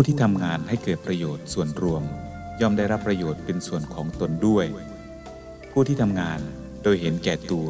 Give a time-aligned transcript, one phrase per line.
[0.00, 2.02] ผู้ที่ทำงานให้เกิดประโยชน์ส่วนรวม
[2.60, 4.66] ย่อมได้รับประโยชน์เป็นส่วนของตนด้วย
[5.70, 6.40] ผู้ที่ทำงาน
[6.82, 7.68] โดยเห็นแก่ตัว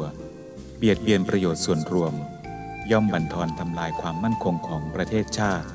[0.77, 2.13] เบียดเบียนประโยชน์ส่วนรวม
[2.91, 5.67] ย่อมบั่นทอนทำลายความมั่นคงของประเทศชาติ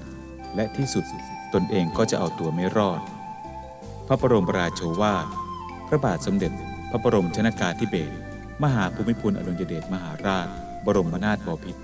[0.57, 1.05] และที่สุด
[1.55, 3.01] ตนเองก็จะเอาตัวไม่รอด
[4.07, 5.27] พระบรมราโชวาท
[5.89, 6.52] พระบาทสมเด็จ
[6.91, 8.15] พระบรมชนากาธิเบศร
[8.63, 10.49] มหาภูมิพลอดุลยเดชมหาราช
[10.87, 11.83] บรมนาถบพิตร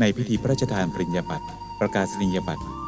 [0.00, 1.46] ในพิธีพระราชทานปริญญาบัตร
[1.80, 2.66] ประกาศนียบัตร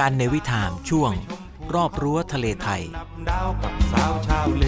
[0.00, 1.12] การในวิถามช่วง
[1.74, 2.82] รอบรั้วทะเลไทย
[3.28, 4.64] ดาวกับสาวชาวเล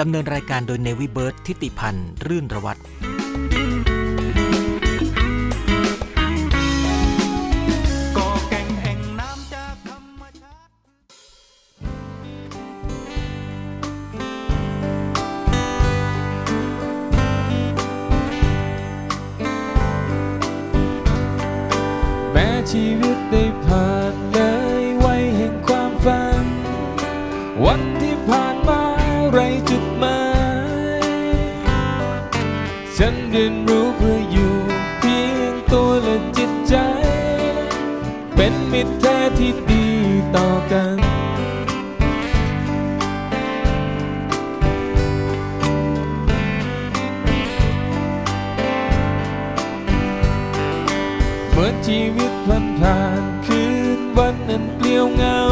[0.00, 2.80] ดำเนินรายการโดยเนวิเบิร์ตทิติพันธ์ รื่นระวัตร
[22.70, 24.40] ชีวิตได้ผ่านเล
[24.80, 26.44] ยวัยแห่งความฝัน
[27.64, 28.82] วันที่ผ่านมา
[29.30, 29.38] ไร
[29.70, 30.22] จุดหมา
[31.00, 31.02] ย
[32.96, 34.54] ฉันเรียนรู้เพื่ออยู่
[34.98, 36.74] เพียงตัวและจิตใจ
[38.36, 39.86] เป็นมิตรแท้ที่ดี
[40.36, 40.87] ต่อกัน
[55.18, 55.44] เหงา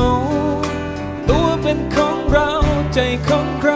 [1.30, 2.50] ตัวเป็นของเรา
[2.94, 3.72] ใจของใคร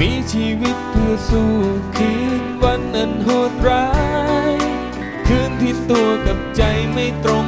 [0.00, 1.52] มีชีวิตเพื่อสู้
[1.96, 3.88] คืนวันอันโหดร้า
[4.50, 4.52] ย
[5.26, 7.44] คืนที่ตัวกับใจไม่ตรง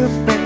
[0.00, 0.39] เจ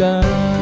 [0.00, 0.60] กาล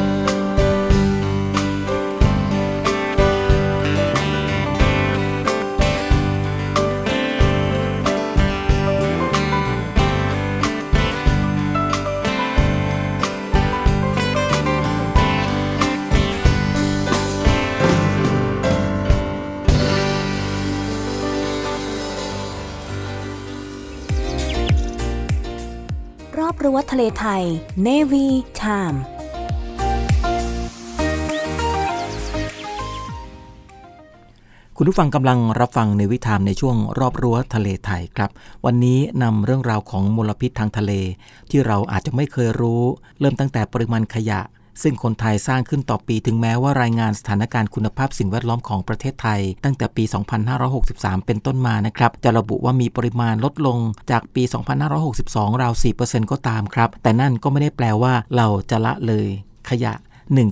[26.39, 27.43] รอบรั้วทะเลไทย
[27.87, 28.27] Navy
[34.91, 38.29] ผู้ฟังกำลังรับฟังในวิถามในช่วงรอบรั้วทะเลไทยครับ
[38.65, 40.91] วันนี้นำเรื่องราวของมลพิษทางทะเล
[41.49, 42.83] ที่เราอาจจะไม่เคยรู้
[43.19, 44.41] เริ่มตั้งแต่ปริมาณขยะ
[44.83, 50.03] ซึ่งคนไทยสร้างขึ้นต่อปีถึงแม้ว่ารายงานสถานการณ์คุณภาพสิ่งแวดล้อมของประเทศไทย ตั้งแต่ปี
[50.65, 53.77] 2563 เป็นต้นมานะครับ จะระบุว่ามีปริมาณลดลง
[54.11, 54.43] จากปี
[55.03, 59.27] 2562 ราว 4%ก็ตามครับ แต่นั่นก็ไม่ได้แปลว่าเราจะละเลย
[59.69, 59.93] ขยะ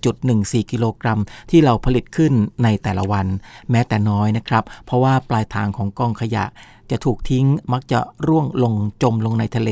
[0.02, 1.20] 1.14 กิโลกรัม
[1.52, 2.34] ที่เราผลิตขึ้น
[2.64, 3.28] ในแต่ละวัน
[3.72, 6.46] แม้แต่น้อยนะครับ เพราะว่าปลายทางของกองขยะ
[6.92, 9.72] จะถูกทิ้งมักจะร่วงลงจมลงในทะเล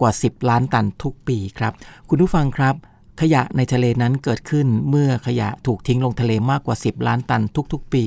[0.00, 1.72] กว่า 10 ล้านตันทุกปีครับ
[2.08, 2.74] คุณผู้ฟังครับ
[3.20, 7.42] ขยะในทะเลนั้นเกิดขึ้นเมื่อขยะถูกทิ้งลงทะเลมากกว่า 10 ล้านตัน
[7.72, 8.04] ทุกๆ ปี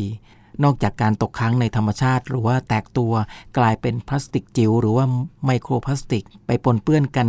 [0.64, 3.14] นอกจากการตกค้างในธรรมชาติ หรือว่าแตกตัว
[3.58, 5.06] กลายเป็นพลาสติกจิ๋วหรือว่า
[5.46, 7.28] ไมโครพลาสติก ไปปนเปื้อนกัน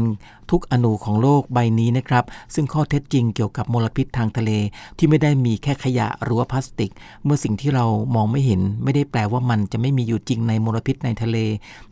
[0.50, 4.50] ทุกอนูของโลกใบนี้นะครับ ซึ่งข้อเท็จจริงเกี่ยวกับมลพิษทางทะเล
[4.98, 6.90] ที่ไม่ได้มีแค่ขยะหรือว่าพลาสติก
[7.25, 7.84] เมื่อสิ่งที่เรา
[8.14, 11.36] มองไม่เห็น ไม่ได้แปลว่ามันจะไม่มีอยู่จริงในมลพิษในทะเล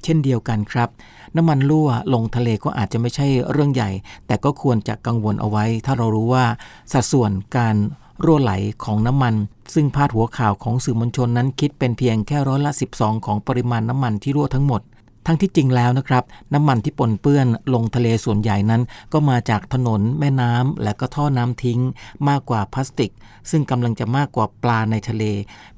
[0.04, 0.88] เช่นเดียวกันครับ
[1.36, 3.90] น้ำมันรั่วลงทะเลก็อาจจะไม่ใช่เรื่องใหญ่
[4.26, 6.44] แต่ก็ควรจะกังวลเอาไว้ ถ้าเรารู้ว่า
[6.92, 7.76] สัดส่วนการ
[8.24, 8.52] รั่วไหล
[8.84, 9.34] ของน้ำมัน
[9.74, 14.82] ซึ่งพาดหัวข่าวของสื่อมวลชนนั้นคิดเป็นเพียงแค่ร้อยละ 12 ของปริมาณน้ำมันที่รั่วทั้งหมด
[15.26, 16.24] ทั้งที่จริงแล้วนะครับ
[16.54, 18.82] น้ำมันที่ปนเปื้อนลงทะเลส่วนใหญ่นั้น
[19.12, 21.80] ก็มาจากถนน แม่น้ำและก็ท่อน้ำทิ้ง
[22.28, 23.12] มากกว่าพลาสติก
[23.50, 25.24] ซึ่งกำลังจะมากกว่าปลาในทะเล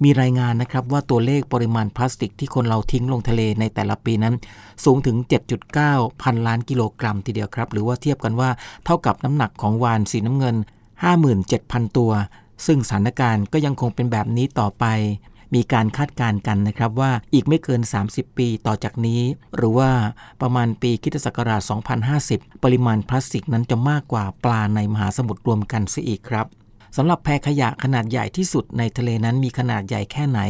[0.03, 4.35] มีรายงานนะครับว่าตัวเลขปริมาณพลาสติกที่คนเราทิ้งลงทะเลในแต่ละปีนั้น
[4.85, 5.17] สูงถึง
[5.71, 8.51] 7.9 พันล้านกิโลกรัมทีเดียวครับ หรือว่าเทียบกันว่า
[8.85, 10.57] เท่ากับน้ำหนักของวานสีน้ำเงิน
[11.07, 12.13] 57,000 ตัว
[12.67, 14.85] ซึ่งสถานการณ์ก็ยังคงเป็นแบบนี้ต่อไป
[15.55, 19.21] มีการคาดการณ์กันนะครับว่าอีกไม่เกิน 30 ปีต่อจากนี้
[19.57, 19.91] หรือว่า
[20.41, 21.61] ประมาณปีคิสตศักราช
[22.13, 26.47] 2050 ปริมาณพลาสติกนั้นจะมากกว่าปลาในมหาสมุทรรวมกันเสียอีกครับ
[26.97, 30.41] สำหรับแพขยะขนาดใหญ่ที่สุดในทะเลนั้นมีขนาดใหญ่แค่ไหน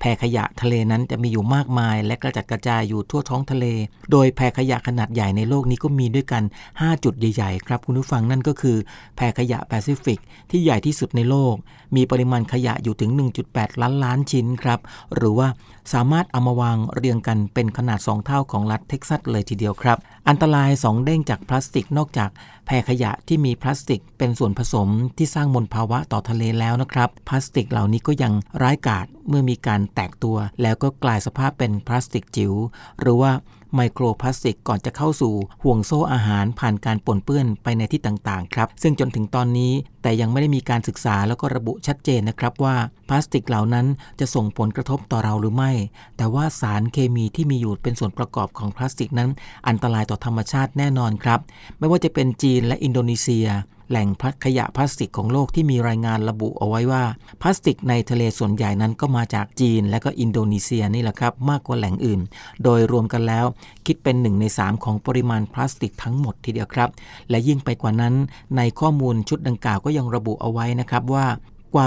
[0.00, 3.66] แพขยะทะเลนั้นจะมีอยู่มากมาย และกระจัดกระจายอยู่ทั่วท้องทะเล
[4.10, 8.76] โดยแพขยะขนาดใหญ่ในโลกนี้ก็มีด้วยกัน 5 จุดใหญ่ๆ ครับคุณผู้ฟังนั่นก็คือ
[9.16, 10.20] แพขยะแปซิฟิก
[10.50, 11.54] ที่ใหญ่ที่สุดในโลก
[11.96, 13.10] มีปริมาณขยะอยู่ถึง
[13.46, 14.80] 1.8 ล้านล้านชิ้นครับ
[15.14, 15.48] หรือว่า
[15.92, 19.98] สามารถเอามาวางเรียงกันเป็นขนาด 2 เท่าของรัฐเท็กซัสเลยทีเดียวครับ
[20.28, 22.30] อันตราย 2 เด้งจากพลาสติกนอกจาก
[22.66, 32.52] แพรขยะที่มีพลาสติกเป็นส่วนผสมที่สร้างมลภาวะต่อทะเลแล้วนะครับ พลาสติกเหล่านี้ก็ยังร้ายกาจเมื่อมีการแตกตัว แล้วก็กลายสภาพเป็นพลาสติกจิ๋ว
[33.00, 33.32] หรือว่า
[33.74, 42.76] ไมโครพลาสติกก่อนจะเข้าสู่ห่วงโซ่อาหารผ่านการปนเปื้อนไปในที่ต่างๆครับ ซึ่งจนถึงตอนนี้แต่ยังไม่ได้มีการศึกษาแล้วก็ระบุชัดเจนนะครับว่า
[43.08, 43.86] พลาสติกเหล่านั้น
[44.20, 45.72] จะส่งผลกระทบต่อเราหรือไม่
[46.16, 49.30] แต่ว่าสารเคมีที่มีอยู่เป็นส่วนประกอบของพลาสติกนั้น
[49.68, 51.40] อันตรายต่อธรรมชาติแน่นอนครับ
[51.78, 53.46] ไม่ว่าจะเป็นจีนและอินโดนีเซีย
[53.90, 57.04] แหล่งพักขยะพลาสติกของโลกที่มีรายงานระบุเอาไว้ว่า
[57.42, 62.20] พลาสติกในทะเลส่วนใหญ่นั้นก็มาจากจีนและก็อินโดนีเซียนี่แหละครับ มากกว่าแหล่งอื่น
[62.64, 63.46] โดยรวมกันแล้ว
[63.86, 66.90] คิดเป็น 1 ใน 3 ของปริมาณพลาสติกทั้งหมดทีเดียวครับ
[67.30, 68.14] และยิ่งไปกว่านั้น
[68.56, 71.26] ในข้อมูลชุดดังกล่าวก็ยังระบุเอาไว้นะครับว่า
[71.74, 71.86] กว่า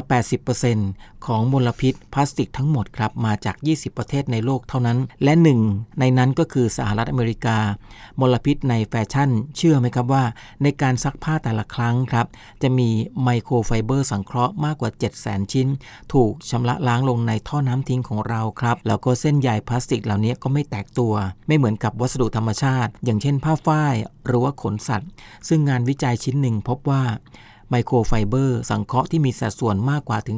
[0.61, 5.59] 80%ของมลพิษพลาสติกทั้งหมดครับมาจาก 20 ประเทศในโลกเท่านั้น และหนึ่ง
[5.99, 7.57] ในนั้นก็คือสหรัฐอเมริกา
[8.19, 10.23] มลพิษในแฟชั่น เชื่อไหมครับว่า
[10.63, 12.27] ในการซักผ้าแต่ละครั้งครับ
[12.61, 12.89] จะมี
[13.23, 15.67] ไมโครไฟเบอร์สังเคราะห์มากกว่า 700,000 ชิ้น
[16.13, 21.13] ถูกชำระล้างลงในท่อน้ำทิ้งของเราครับ แล้วก็เส้นใยพลาสติกเหล่านี้ก็ไม่แตกตัว
[21.47, 25.09] ไม่เหมือนกับวัสดุธรรมชาติ อย่างเช่น ผ้าฝ้ายหรือว่าขนสัตว์
[25.47, 27.03] ซึ่งงานวิจัยชิ้นหนึ่งพบว่า
[27.69, 30.37] ไมโครไฟเบอร์สังเคราะห์ที่มีสัดส่วนมากกว่าถึง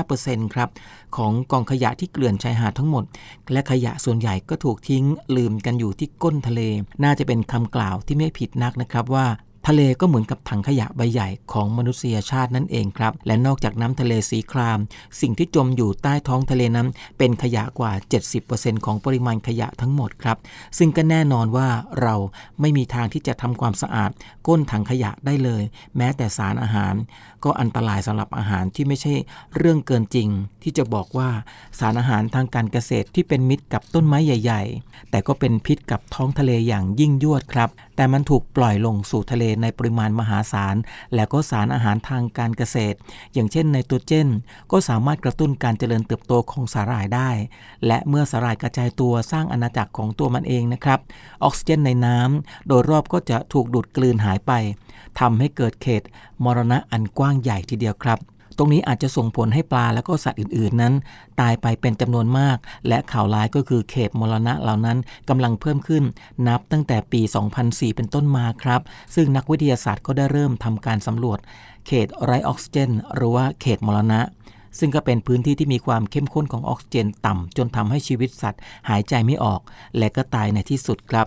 [0.00, 0.68] 85%ครับ
[1.16, 3.04] ของกองขยะที่เกลื่อนชายหาดทั้งหมด
[3.52, 5.04] และขยะส่วนใหญ่ก็ถูกทิ้ง
[5.36, 6.60] ลืมกันอยู่ที่ก้นทะเล
[7.04, 9.26] น่าจะเป็นคำกล่าวที่ไม่ผิดนักนะครับว่า
[9.68, 14.78] ทะเลก็เหมือนกับถังขยะใบใหญ่ของมนุษยชาตินั่นเองครับ และนอกจากน้ำทะเลสีคราม
[15.20, 17.92] สิ่งที่จมอยู่ใต้ท้องทะเลนั้น เป็นขยะกว่า
[18.38, 20.36] 70%ของปริมาณขยะทั้งหมดครับ
[20.78, 21.68] ซึ่งก็แน่นอนว่า
[22.02, 22.14] เรา
[22.60, 24.10] ไม่มีทางที่จะทำความสะอาด
[24.46, 25.62] ก้นถังขยะได้เลย
[25.96, 26.94] แม้แต่สารอาหาร
[27.44, 29.14] ก็อันตรายสำหรับอาหารที่ไม่ใช่
[29.56, 30.28] เรื่องเกินจริง
[30.62, 31.30] ที่จะบอกว่า
[31.78, 40.76] สารอาหารทางการเกษตรที่เป็นมิตรกับต้นไม้ใหญ่ ๆ แต่ก็เป็นพิษกับท้องทะเลอย่างยิ่งยวดครับแต่มันถูกปล่อยลงสู่ทะเลในปริมาณมหาศาล
[41.14, 42.96] และก็สารอาหารทางการเกษตร
[43.32, 44.28] อย่างเช่นไนโตรเจน
[44.72, 47.30] ก็สามารถกระตุ้นการเจริญเติบโตของสาหร่ายได้
[47.86, 51.00] และเมื่อสาหร่ายกระจายตัวสร้างอาณาจักรของตัวมันเองนะครับ
[51.44, 54.52] ออกซิเจนในน้ำโดยรอบก็จะถูกดูดกลืนหายไป
[55.20, 56.02] ทำให้เกิดเขต
[56.44, 58.18] มรณะอันกว้างใหญ่ทีเดียวครับ
[58.58, 60.94] ตรงนี้อาจจะส่งผลให้ปลาและก็สัตว์อื่นๆนั้น
[61.40, 62.56] ตายไปเป็นจำนวนมาก
[62.88, 66.04] และข่าวร้ายก็คือเขตมรณะเหล่านั้นกำลังเพิ่มขึ้น
[66.48, 67.20] นับตั้งแต่ปี
[67.58, 68.80] 2004 เป็นต้นมาครับ
[69.14, 71.38] ซึ่งนักวิทยาศาสตร์ก็ได้เริ่มทำการสำรวจ
[71.86, 74.20] เขตไรออกซิเจนหรือว่าเขตมรณะ
[74.78, 79.60] ซึ่งก็เป็นพื้นที่ที่มีความเข้มข้นของออกซิเจนต่ำ จนทำให้ชีวิตสัตว์หายใจไม่ออก
[79.98, 81.26] และก็ตายในที่สุดครับ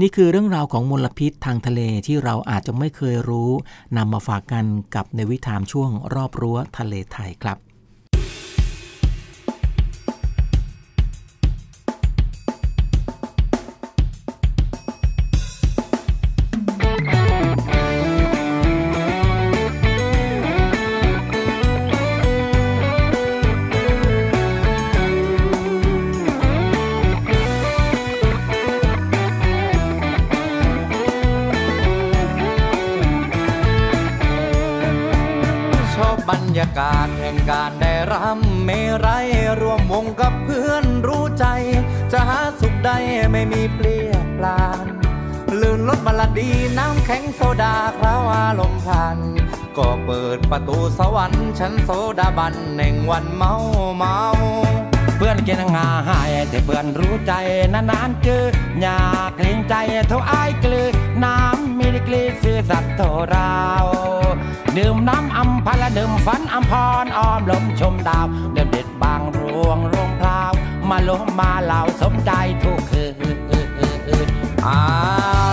[0.00, 3.50] นี่คือเรื่องราวของมลพิษทางทะเลที่เราอาจจะไม่เคยรู้
[3.96, 7.58] นำมาฝากกันกับในวิถามช่วงรอบรั้วทะเลไทยครับ
[43.32, 44.86] ไม่มีเปลี่ยนปลาน
[45.60, 49.18] ลื่นรถบลาดีน้ำแข็งโซดาคราวอารมณ์พัน
[49.76, 53.54] ก็เปิดประตูสวรรค์ชั้นโซดาบันแห่งวันเมา
[53.96, 54.18] เมา
[55.16, 57.32] เพื่อนกินงาหายแต่เพื่อนรู้ใจ
[57.72, 58.44] นานๆเจอ
[58.80, 59.74] อยากเกรงใจ
[60.08, 60.88] เท่าอายกลือ
[61.24, 63.56] น้ำมีดีกรีซื่อสัตย์เท่าเรา
[64.76, 66.72] ดื่มน้ำอัมพละดื่มฝันอัมพ
[67.04, 70.52] รอ้อมลมชมดาวเดิมเด็ดบางรวงรวงพราว
[70.88, 72.32] มาลมมาเหล่าสมใจ
[72.64, 72.81] ทุก
[74.68, 74.80] อา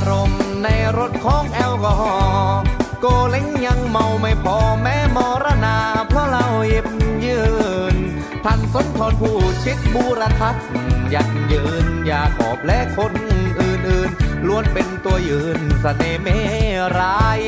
[0.09, 2.61] รมณ์ในรถของแอลกอฮอล์
[3.01, 6.87] โกเล้งยังเมาไม่พอแม้มรณา เพราะเราหยิบ
[7.25, 7.41] ยื
[7.93, 7.95] น
[8.45, 10.63] ท่านสนทรผู้ชิดบูรทัศน์
[11.13, 13.13] ยันยืนอย่าขอบและคน
[13.59, 16.27] อื่นๆล้วนเป็นตัวยืนสเสน่ห์เม
[16.99, 17.41] ราย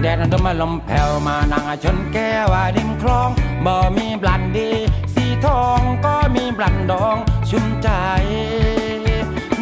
[0.00, 3.30] แดดนั้นมาลมแผ่วมานั่งชนแก้วริมคลอง
[3.64, 4.70] บ่มีบลันดี
[5.14, 7.16] สีทองก็มีบลันดอง
[7.50, 7.88] ชุ่มใจ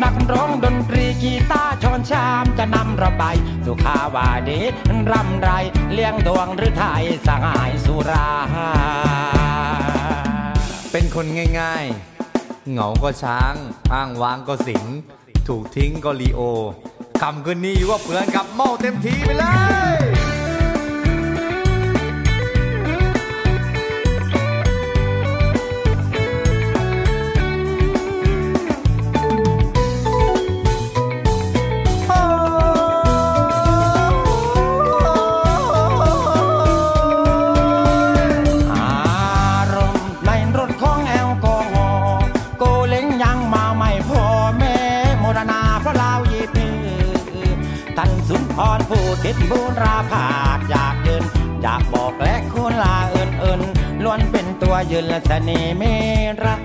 [0.03, 3.25] นักร้องดนตรีกีตาร์ชอนชามจะนำเราไป
[3.67, 4.61] สุขาวาดี
[5.11, 5.51] รำไร
[5.93, 8.31] เลี้ยงดวงหรือไทยสหายสุรา
[10.93, 11.27] เป็นคน
[11.61, 13.55] ง่ายๆ เหงาก็ช้าง
[13.93, 14.85] อ้างว้างก็สิง
[15.49, 16.41] ถูกทิ้งก็ลีโอ
[17.23, 19.45] คำคืนนี้อยู่ว่าเพื่อนกับเมาเต็มทีไปเล
[19.97, 20.34] ย
[49.25, 50.27] คิดบูราภา
[50.57, 51.25] คอยากยืน
[51.63, 53.61] อยากบอกและคุณลาเอินเอิน
[54.05, 55.83] ล้วนเป็นตัวยืนและเสน่ห์เม
[56.45, 56.61] รัก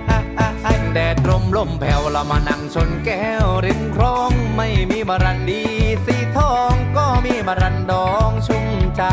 [0.93, 5.63] แดดลมลมแผ่วละมานั่งชนแก้วริมคลองไม่มีมรันดี
[6.05, 9.03] สีทองก็มีมรันดองชุ่มใจ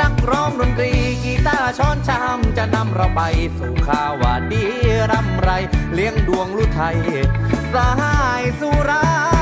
[0.00, 0.92] นักร้องดนตรี
[1.22, 3.20] กีตาร์ช้อนชามจะนำเราไป
[3.58, 4.64] สู่ข่าวว่าดี
[5.10, 5.50] ร่ำไร
[5.94, 6.98] เลี้ยงดวงลุไทย
[7.72, 9.41] สหายสุรา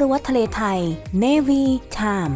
[0.00, 0.80] รั้วทะเลไทย
[1.24, 1.64] Navy
[1.98, 2.34] Time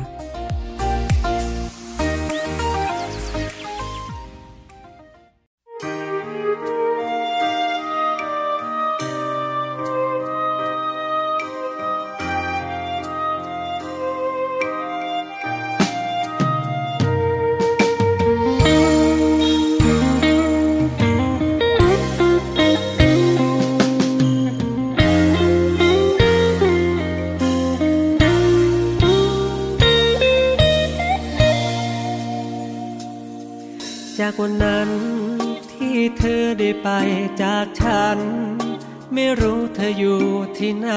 [39.30, 40.20] ่รู้เธออยู่
[40.58, 40.88] ที่ไหน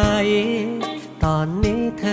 [1.23, 2.03] ตอนนี้เธ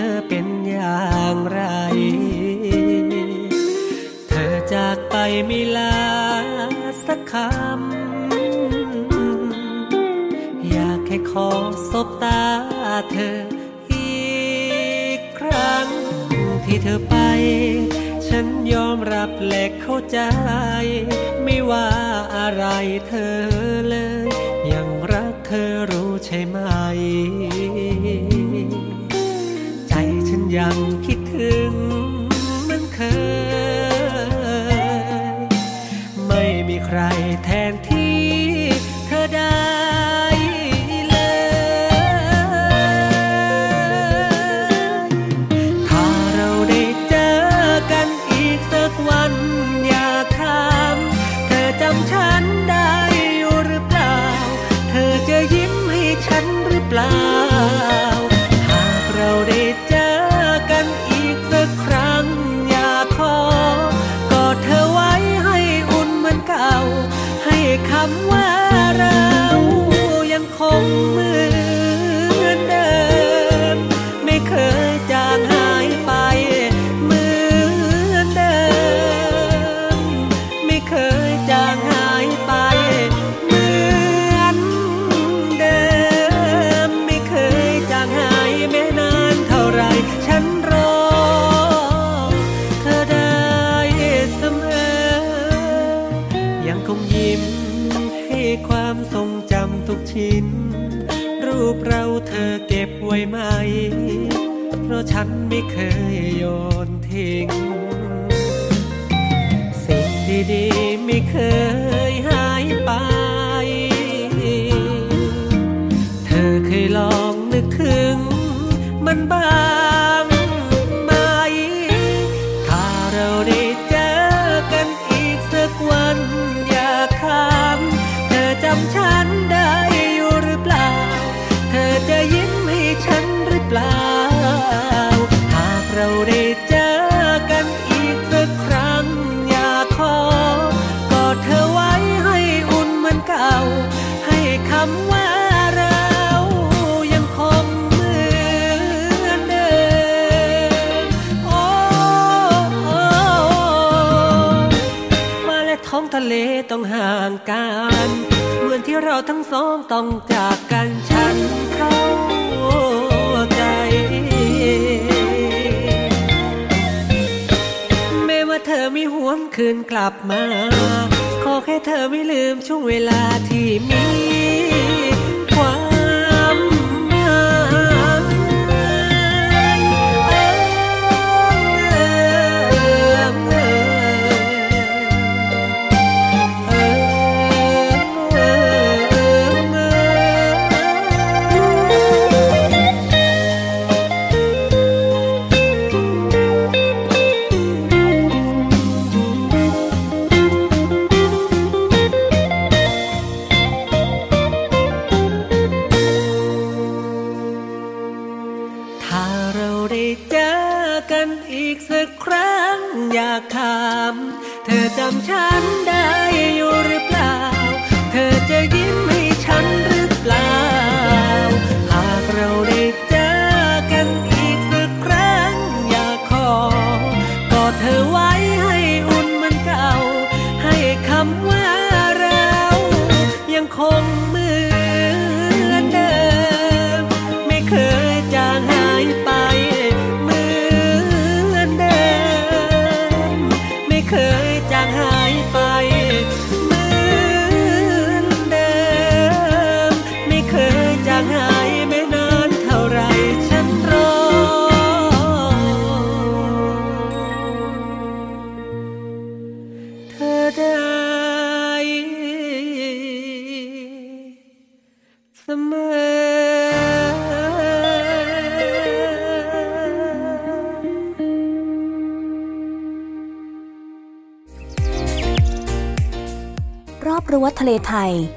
[215.03, 215.90] จำฉันได้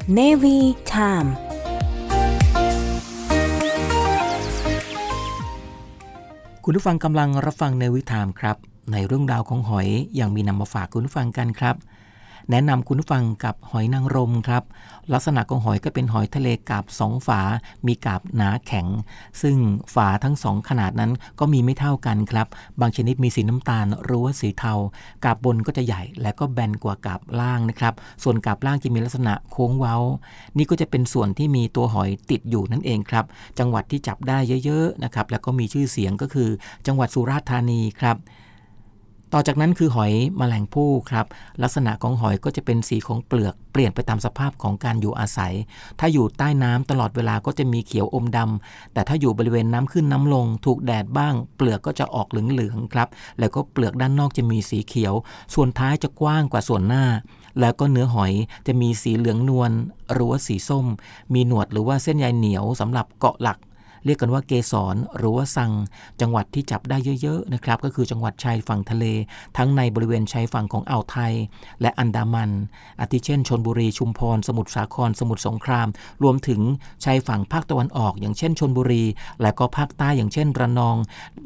[0.09, 0.59] Navy
[0.93, 1.31] Time
[6.65, 8.57] คุณผู้ฟังกำลังรับฟังในวิถามครับ
[8.93, 11.77] ในเรื่องราวของหอยอยังมีนำมาฝากคุณผู้ฟังกันครับ
[12.51, 14.63] แนะนำคุณผู้ฟังกับหอยนางรมครับ
[15.13, 17.41] ลักษณะของหอยก็เป็นหอยทะเลกาบสองฝา
[17.87, 18.87] มีกาบหนาแข็ง
[19.43, 19.57] ซึ่ง
[19.95, 22.47] ฝาทั้งสองขนาดนั้นก็มีไม่เท่ากันครับ
[22.81, 24.75] บางชนิดมีสีน้ำตาลหรือว่าสีเทา
[25.25, 29.97] กาบบนก็จะใหญ่และก็แบนกว่ากาบล่างนะครับ ส่วนกาบล่างจะมีลักษณะโค้งเว้า
[30.57, 33.25] นี่ก็จะเป็นส่วนที่มีตัวหอยติดอยู่นั่นเองครับ
[33.59, 36.49] จังหวัดที่จับได้เยอะๆนะครับ แล้วก็มีชื่อเสียงก็คือ
[36.87, 38.17] จังหวัดสุราษฎร์ธานีครับ
[39.37, 41.27] ต่อจากนั้นคือหอยแมลงภู่ครับ
[41.63, 45.55] ลักษณะของหอยก็จะเป็นสีของเปลือกเปลี่ยนไปตามสภาพของการอยู่อาศัย
[46.01, 55.15] ถ้าอยู่ใต้น้ำตลอดเวลาก็จะมีเขียวอมดำแต่ถ้าอยู่บริเวณน้ำขึ้นน้ำลง ถูกแดดบ้าง เปลือกก็จะออกเหลืองๆครับ แล้วก็เปลือกด้านนอกจะมีสีเขียว
[55.55, 57.05] ส่วนท้ายจะกว้างกว่าส่วนหน้า
[57.61, 58.33] แล้วก็เนื้อหอย
[58.67, 59.71] จะมีสีเหลืองนวล
[60.13, 60.87] หรือว่าสีส้ม
[61.35, 63.59] มีหนวดหรือว่าเส้นใยเหนียวสำหรับเกาะหลัก
[64.05, 65.73] เรียกกันว่าเกสรหรือว่าสัง
[66.21, 69.05] จังหวัดที่จับได้เยอะๆนะครับก็คือจังหวัดชายฝั่งทะเล
[69.57, 71.33] ทั้งในบริเวณชายฝั่งของอ่าวไทย
[71.81, 72.51] และอันดามัน
[73.01, 75.89] อาทิเช่นชนบุรีชุมพร สมุทรสาคร สมุทรสงคราม
[76.23, 76.61] รวมถึง
[77.05, 79.05] ชายฝั่งภาคตะวันออก อย่างเช่นชนบุรี
[79.43, 80.97] และก็ภาคใต้อย่างเช่นระนอง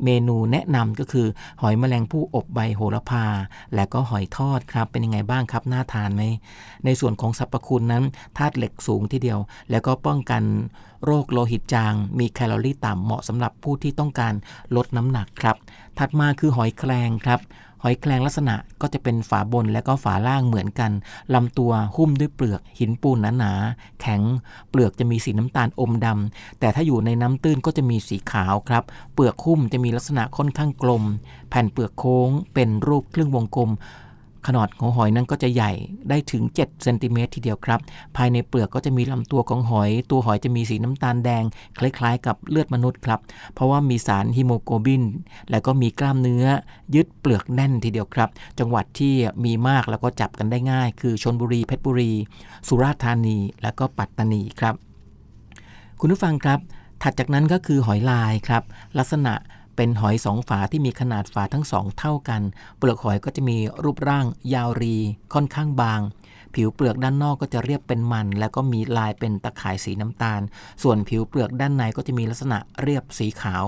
[0.05, 1.27] เมนูแนะนำก็คือ
[1.61, 3.27] หอยแมลงภู่อบใบโหระพา
[3.75, 6.23] และก็หอยทอดครับเป็นยังไงบ้างครับน่าทานไหม
[6.85, 8.05] ในส่วนของสรรพคุณนั้น
[8.39, 9.39] ธาตุเหล็กสูงทีเดียว
[9.71, 10.43] แล้วก็ป้องกัน
[11.05, 14.35] โรคโลหิตจาง มีแคลอรี่ต่ำเหมาะสำหรับผู้ที่ต้องการ
[14.77, 15.57] ลดน้ำหนักครับ
[15.99, 17.41] ถัดมาคือหอยแครงครับ
[17.83, 20.93] หอยแครงลักษณะก็จะเป็นฝาบนและก็ฝาล่างเหมือนกัน
[21.35, 24.23] ลำตัวหุ้มด้วยเปลือกหินปูนหนาๆแข็ง
[24.71, 28.85] เปลือกจะมีสีน้ำตาลอมดำแต่ถ้าอยู่ในน้ำตื้นก็จะมีสีขาวครับ
[29.15, 31.05] เปลือกหุ้มจะมีลักษณะค่อนข้างกลม
[31.51, 33.71] แผ่นเปลือกโค้ง เป็นรูปครึ่งวงกลม
[34.47, 35.73] ขนาดของหอยนั้นก็จะใหญ่
[36.09, 37.81] ได้ถึง7เซนติเมตรทีเดียวครับ
[38.17, 41.45] ภายในเปลือกก็จะมีลำตัวของหอย ตัวหอยจะมีสีน้ำตาลแดง
[41.79, 43.21] คล้ายๆ กับเลือดมนุษย์ครับ
[43.55, 45.03] เพราะว่ามีสารฮิโมโกลบิน
[45.51, 46.45] และก็มีกล้ามเนื้อ
[46.95, 52.13] ยึดเปลือกแน่นทีเดียวครับ จังหวัดที่มีมากแล้วก็จับกันได้ง่าย คือชนบุรีเพชรบุรี
[52.69, 54.75] สุราษฎร์ธานี และก็ปัตตานีครับ
[56.01, 56.59] คุณผู้ฟังครับ
[57.03, 58.63] ถัดจากนั้นก็คือหอยลายครับ
[58.99, 59.35] ลักษณะ
[59.81, 62.43] เป็นหอยสองฝาที่มีขนาดฝาทั้งสองเท่ากัน
[62.79, 64.97] เปลือกหอยก็จะมีรูปร่างยาวรี
[65.35, 66.01] ค่อนข้างบาง
[66.55, 70.41] ผิวเปลือกด้านนอกก็จะเรียบเป็นมัน แล้วก็มีลายเป็นตะข่ายสีน้ำตาล
[70.83, 73.65] ส่วนผิวเปลือกด้านในก็จะมีลักษณะเรียบสีขาว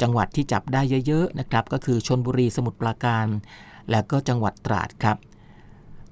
[0.00, 3.26] จังหวัดที่จับได้เยอะๆนะครับ ก็คือชนบุรีสมุทรปราการ
[3.90, 5.16] และก็จังหวัดตราดครับ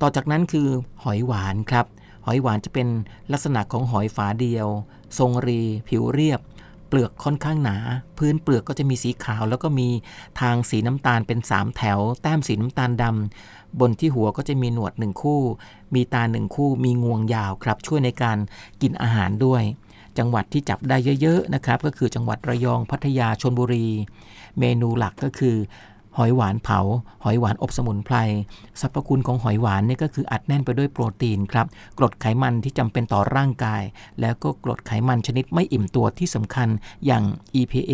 [0.01, 0.68] ต่อจากนั้นคือ
[1.05, 1.87] หอยหวานครับ
[2.27, 2.88] หอยหวานจะเป็น
[3.33, 4.68] ลักษณะของหอยฝาเดียว
[5.18, 6.40] ทรงรี ผิวเรียบ
[6.92, 7.76] เปลือกค่อนข้างหนา
[8.18, 9.88] พื้นเปลือกก็จะมีสีขาว แล้วก็มี
[10.40, 15.40] ทางสีน้ำตาลเป็น 3 แถว แต้มสีน้ำตาลดำบนที่หัวก็จะมีหนวดหนึ่งคู่
[15.94, 18.38] มีตาหนึ่งคู่ มีงวงยาวครับ ช่วยในการ
[18.83, 19.62] กินอาหารด้วย
[20.18, 23.88] จังหวัดที่จับได้เยอะๆนะครับ ก็คือจังหวัดระยองพัทยาชนบุรี
[24.59, 25.57] เมนูหลักก็คือ
[26.18, 26.81] หอยหวานเผา
[27.25, 28.16] หอยหวานอบสมุนไพร
[28.81, 31.66] สรรพคุณของหอยหวานเนี่ยก็คืออัดแน่นไปด้วยโปรตีนครับ
[31.98, 33.83] กรดไขมันที่จำเป็นต่อร่างกาย
[34.20, 36.68] แล้วก็กรดไขมันชนิดไม่อิ่มตัวที่สำคัญ
[37.07, 37.25] อย่าง
[37.61, 37.92] EPA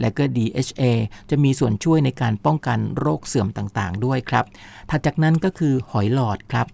[0.00, 0.82] และก็ DHA
[1.30, 4.44] จะมีส่วนช่วยในการป้องกันโรคเสื่อมต่างๆ ด้วยครับ
[4.90, 6.66] ถัดจากนั้นก็คือหอยหลอดครับ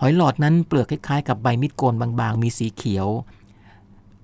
[0.00, 3.08] หอยหลอดนั้นเปลือกคล้ายๆ กับใบมีดโกนบางๆ มีสีเขียว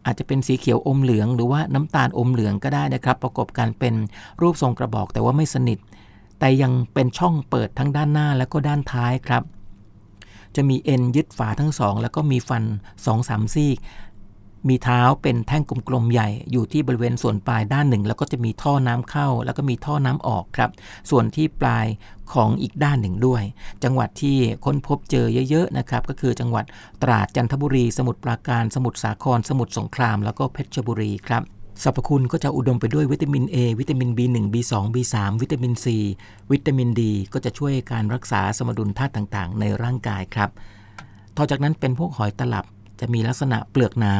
[0.07, 3.95] อาจจะเป็นสีเขียวอมเหลืองหรือว่าน้ำตาลอมเหลืองก็ได้นะครับ ประกบกันเป็น
[4.41, 5.79] รูปทรงกระบอกแต่ว่าไม่สนิท
[6.41, 9.43] แต่ยังเป็นช่องเปิดทั้งด้านหน้าและก็ด้านท้ายครับ
[10.57, 13.73] จะมีเอ็นยึดฝาทั้งสองแล้วก็มีฟัน2อสามซี่
[14.69, 20.71] มีเท้าเป็นแท่งกลมๆใหญ่อยู่ที่บริเวณส่วนปลายด้านหนึ่ง แล้วก็จะมีท่อน้ำเข้า แล้วก็มีท่อน้ำออกครับ
[21.11, 21.87] ส่วนที่ปลาย
[22.33, 23.43] ของอีกด้านหนึ่งด้วย
[23.85, 26.65] จังหวัดที่ค้นพบเจอเยอะๆนะครับก็คือจังหวัด
[27.03, 31.43] ตราดจันทบุรี สมุทรปราการ สมุทรสาคร สมุทรสงคราม แล้วก็เพชรบุรีครับ
[31.85, 35.87] สรรพคุณก็จะอุดมไปด้วยวิตามิน A วิตามิน B1 B2 B3 วิตามิน C
[36.53, 37.01] วิตามิน D
[37.33, 40.51] ก็จะช่วยการรักษาสมดุลธาตุต่างๆ ในร่างกายครับ
[41.37, 42.65] ต่อจากนั้นเป็นพวกหอยตลับ
[43.01, 44.15] จะมีลักษณะเปลือกหนา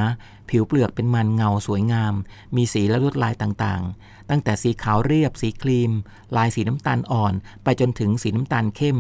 [0.49, 2.15] ผิวเปลือกเป็นมันเงาสวยงาม
[2.57, 5.93] มีสีและลวดลายต่างๆ ตั้งแต่สีขาวเรียบ สีครีม
[6.37, 8.99] ลายสีน้ำตาลอ่อน ไปจนถึงสีน้ำตาลเข้ม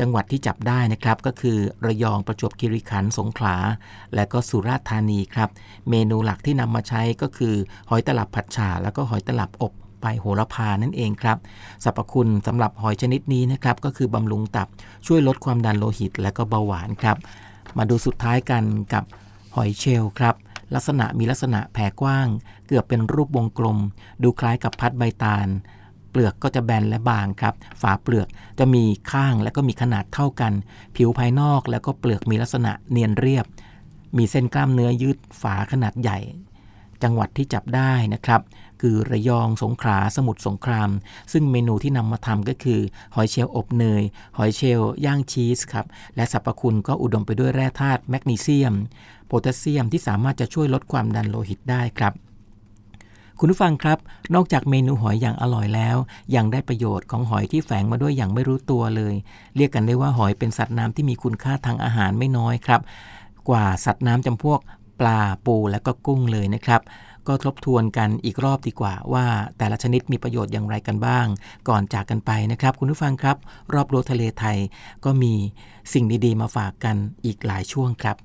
[0.00, 3.56] จังหวัดที่จับได้นะครับก็คือระยองประจวบคีรีขันธ์สงขลา
[4.14, 5.48] และก็สุราษฎร์ธานีครับ
[5.90, 7.54] เมนูหลักที่นำมาใช้ก็คือ
[7.90, 11.38] หอยตลับผัดฉ่าแล้วก็หอยตลับอบใบโหระพานั่นเองครับ
[11.84, 14.68] สรรพคุณสำหรับหอยชนิดนี้นะครับก็คือบำรุงตับ
[15.06, 17.16] ช่วยลดความดันโลหิต และก็เบาหวานครับ
[17.76, 19.04] มาดูสุดท้ายกันกับ
[19.56, 20.34] หอยเชลล์ครับ
[20.74, 22.28] ลักษณะมีลักษณะแผ่กว้าง
[22.66, 23.78] เกือบเป็นรูปวงกลม
[24.22, 25.48] ดูคล้ายกับพัดใบตาล
[26.10, 30.52] เปลือกก็จะแบนและบางครับ ฝาเปลือกจะมีข้างและก็มีขนาดเท่ากัน
[30.96, 33.46] ผิวภายนอกแล้วก็เปลือกมีลักษณะเนียนเรียบ
[34.16, 36.18] มีเส้นกล้ามเนื้อยืดฝาขนาดใหญ่
[37.02, 38.40] จังหวัดที่จับได้นะครับ
[38.80, 40.90] คือระยองสงขลาสมุทรสงคราม
[41.32, 42.80] ซึ่งเมนูที่นำมาทำก็คือ
[43.14, 44.02] หอยเชลล์อบเนย
[44.38, 48.74] หอยเชลล์ย่างชีสครับและสรรพคุณก็อุดมไปด้วยแร่ธาตุแมกนีเซียม
[49.26, 52.12] โพแทสเซียมที่สามารถจะช่วยลดความดันโลหิตได้ครับ
[53.40, 53.98] คุณผู้ฟังครับ
[54.34, 55.96] นอกจากเมนูหอยอย่างอร่อยแล้ว
[56.36, 59.14] ยังได้ประโยชน์ของหอยที่แฝงมาด้วยอย่างไม่รู้ตัวเลย
[59.56, 62.80] เรียกกันได้ว่าหอยเป็นสัตว์น้ำที่มีคุณค่าทางอาหารไม่น้อยครับ
[63.48, 64.60] กว่าสัตว์น้ำจำพวก
[65.00, 66.80] ปลาปูและก็กุ้งเลยนะครับ
[67.28, 69.24] ก็ทบทวนกันอีกรอบดีกว่าว่า
[69.58, 71.26] แต่ละชนิดมีประโยชน์อย่างไรกันบ้าง
[71.68, 73.36] ก่อนจากกันไปนะครับ คุณผู้ฟังครับ
[73.74, 74.58] รอบรั้วทะเลไทย
[75.04, 75.34] ก็มี
[75.92, 78.16] สิ่งดีๆ มาฝากกันอีกหลายช่วงครับ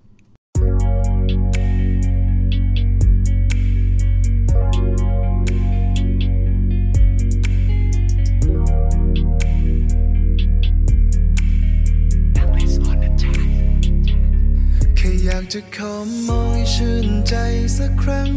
[15.37, 15.95] ากจะขอ
[16.27, 17.35] มองให้ชื่นใจ
[17.77, 18.31] สักครั้ง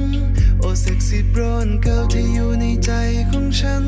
[0.61, 2.92] โอเซ็กซี่บรอนเกิลที่อยู่ในใจ
[3.30, 3.85] ของฉัน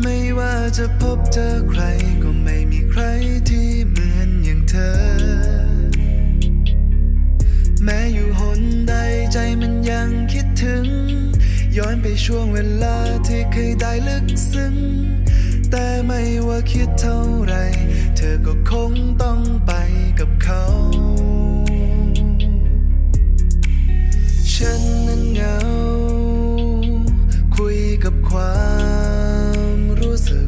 [0.00, 1.82] ไม่ว่าจะพบเจอใคร
[2.22, 3.02] ก็ไม่มีใคร
[3.48, 4.92] ที่เหมือนอย่างเธอ
[7.84, 8.94] แม้อยู่หนใด
[9.32, 10.86] ใจมันยังคิดถึง
[11.76, 14.74] ย้อนไปช่วงเวลาที่เคยได้ลึกซึ้ง
[15.70, 17.54] แต่ไม่ว่าคิดเท่าไร
[18.16, 19.72] เธอก็คงต้องไป
[20.18, 20.62] กับเขา
[24.58, 25.58] ฉันนั้นเหงา
[27.56, 28.62] คุยกับควา
[29.76, 30.40] มรู้สึ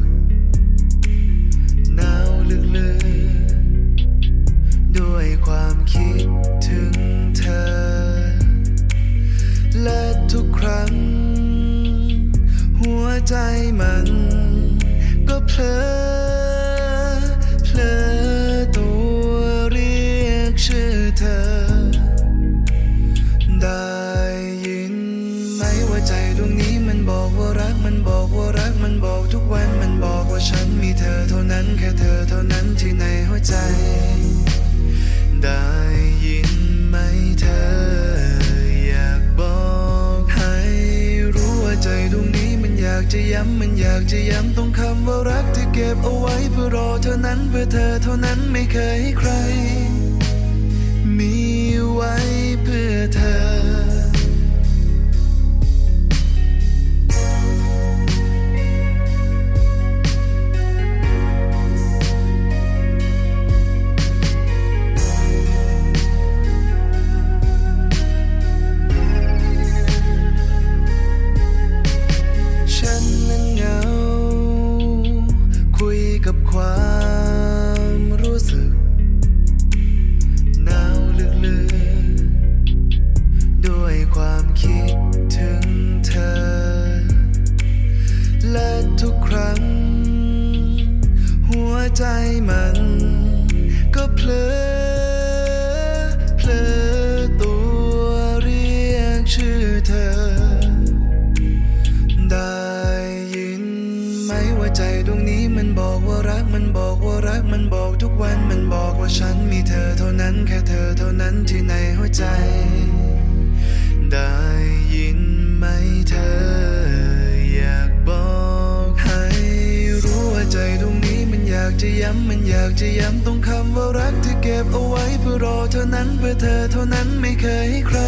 [121.85, 127.99] จะย้ำมันอยากจะย้ำตรงคำว่ารักที่เก็บเอาไว้เพื่อรอเท่านั้นเพื่อเธอเท่านั้นไม่เคยให้ใคร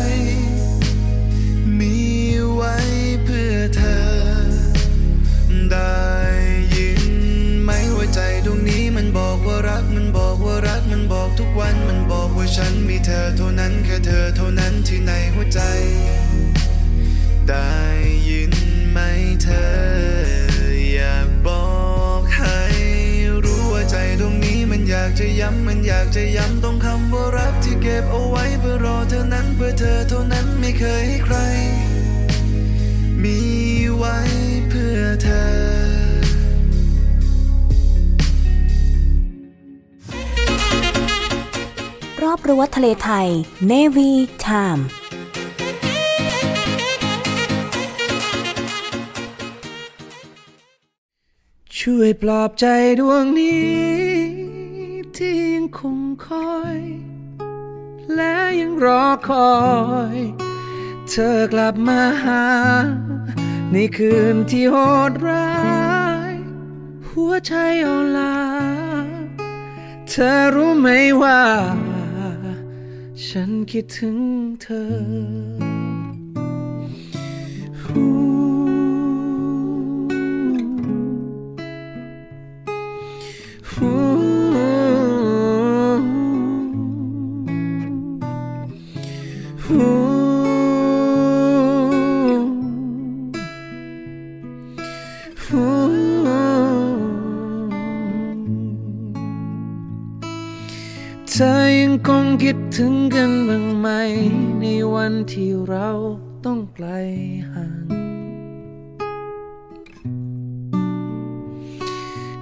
[1.80, 1.98] มี
[2.54, 2.76] ไว้
[3.24, 4.04] เพื่อเธอ
[5.72, 6.02] ได้
[6.76, 7.04] ยิน
[7.64, 15.60] ไหมว่าใจดวงนี้มันบอกว่ารักมันบอกว่ารักมันบอกทุกวันมันบอกว่าฉันมีเธอเท่านั้นแค่เธอเท่านั้นที่ในหัวใจ
[17.50, 17.74] ได้
[18.30, 18.54] ยิน
[18.92, 18.98] ไหม
[19.44, 20.43] เธอ
[24.96, 31.38] อยากจะย้ำมันอยากจะย้ำตรงคำว่ารักที่เก็บเอาไว้เพื่อรอเธอนั้นเพื่อเธอเท่านั้นไม่เคยให้ใคร
[33.24, 33.38] มี
[33.96, 34.18] ไว้
[34.70, 35.44] เพื่อเธอ
[42.24, 43.28] รอบรั้วทะเลไทย
[43.72, 44.12] Navy
[44.46, 44.84] Time
[51.78, 52.66] ช่วยปลอบใจ
[53.00, 54.03] ดวงนี้
[55.18, 56.80] ที่ยังคงคอย
[58.16, 59.54] และยังรอคอ
[60.16, 60.18] ย
[61.10, 62.46] เธอกลับมาหา
[63.72, 64.76] ในคืนที่โห
[65.10, 65.54] ดร้า
[66.30, 66.34] ย
[67.10, 67.54] หัวใจ
[67.86, 68.40] อ่อนล้า
[70.10, 70.88] เธอรู้ไหม
[71.22, 71.42] ว่า
[73.26, 74.18] ฉันคิดถึง
[74.62, 75.44] เธอ
[102.08, 103.88] คงคิดถึงกันบ้างไหม
[104.60, 104.64] ใน
[104.94, 105.90] วันที่เรา
[106.46, 106.88] ต้องไกล
[107.52, 107.88] ห่าง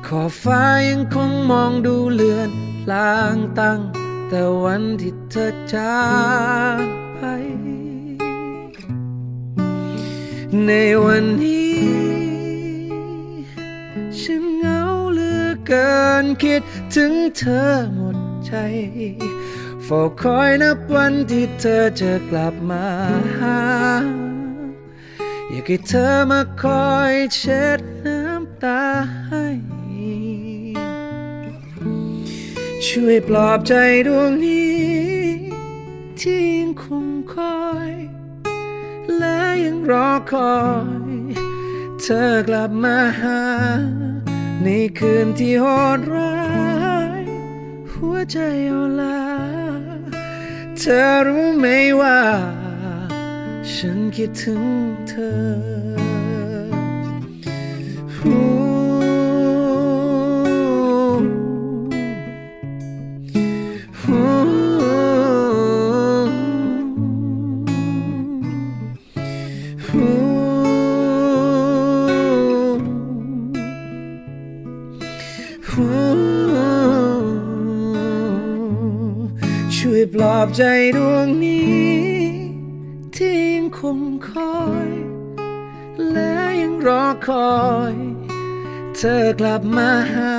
[0.05, 2.51] ขอฟ้ายังคงมองดูเลือน
[2.91, 3.81] ลางตั้ง
[4.29, 6.01] แต่วันที่เธอจา
[6.83, 7.21] กไป
[10.65, 10.71] ใน
[11.05, 11.81] วันนี้
[14.19, 14.79] ฉันเหงา
[15.13, 15.91] เหลือเกิ
[16.23, 16.61] นคิด
[16.93, 18.53] ถึงเธอหมดใจ
[19.93, 22.85] ฝ้าคอยนับวันที่เธอจะกลับมา
[23.37, 23.59] หา
[25.49, 28.83] อยากให้เธอมาคอยเช็ดน้ำตา
[29.27, 29.45] ให้
[32.85, 33.73] ช่วยปลอบใจ
[34.07, 34.81] ดวงนี้
[36.19, 37.91] ที่ยังคงคอย
[39.17, 40.59] และยังรอคอ
[41.11, 41.13] ย
[42.01, 43.41] เธอกลับมาหา
[44.63, 44.67] ใน
[44.99, 45.65] คืนที่โห
[45.97, 46.35] ดร้า
[47.19, 47.21] ย
[47.91, 48.37] หัวใจ
[48.71, 49.20] อ่อนล้า
[50.83, 51.65] เธอรู้ไหม
[52.01, 52.19] ว่า
[53.73, 54.63] ฉันคิดถึง
[55.07, 55.90] เธอ
[80.57, 80.63] ใจ
[80.97, 81.91] ดวงนี้
[83.15, 84.89] ที่ยังคงคอย
[86.11, 87.61] และยังรอคอ
[87.93, 87.95] ย
[88.95, 90.35] เธอกลับมาหา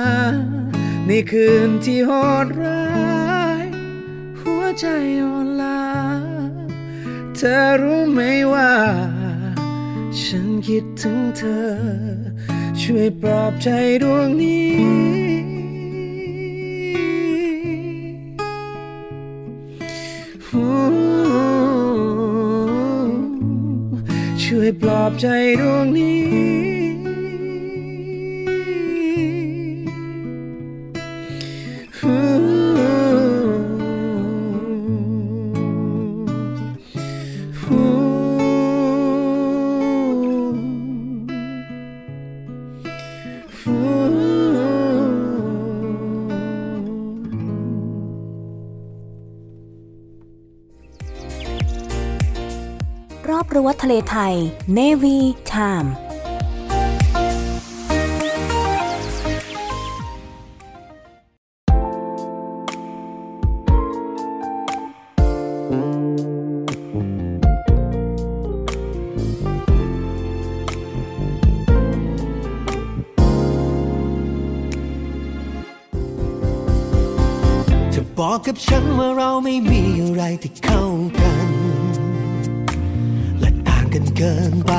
[1.07, 2.11] ในคืนที่โห
[2.45, 2.87] ดร้า
[3.61, 3.63] ย
[4.41, 4.85] หัวใจ
[5.21, 5.83] อ่อนล้า
[7.35, 8.19] เธอรู้ไหม
[8.53, 8.73] ว่า
[10.21, 11.67] ฉันคิดถึงเธอ
[12.81, 13.69] ช่วยปลอบใจ
[14.03, 15.32] ดวงนี้
[24.55, 25.27] ช่วยปลอบใจ
[25.59, 26.72] ดวงนี้
[54.09, 54.35] ไทย
[54.77, 55.17] Navy
[55.51, 55.89] Time
[78.19, 80.81] บอกกับฉันว่าเราไม่มีอะไรที่เข้า
[81.19, 81.32] กัน
[84.17, 84.73] เกินไป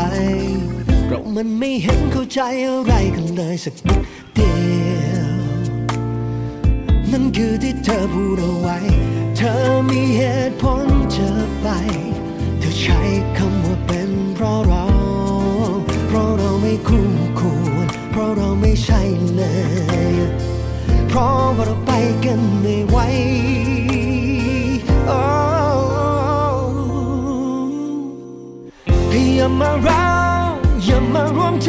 [1.09, 4.01] เรามันไม่เห็นเข้าใจอะไรกันเลยสักนิด
[4.35, 4.53] เดี
[5.05, 5.29] ยว
[7.13, 8.79] นั่นคือที่เธอพูดเอาไว้
[9.37, 9.55] เธอ
[9.91, 11.31] มีเหตุผลจะ
[11.61, 11.67] ไป
[12.59, 13.01] เธอใช้
[13.37, 14.85] คำว่าเป็นเพราะเรา
[16.09, 17.09] เพราะเราไม่คู่
[17.41, 19.03] ควร เพราะเราไม่ใช่
[19.35, 19.43] เล
[20.13, 20.15] ย
[21.09, 21.93] เพราะว่าเราไป
[22.25, 22.97] กันไม่ไหว
[29.45, 30.07] อย่ามาเรา
[30.85, 31.67] อย่ามารวมใ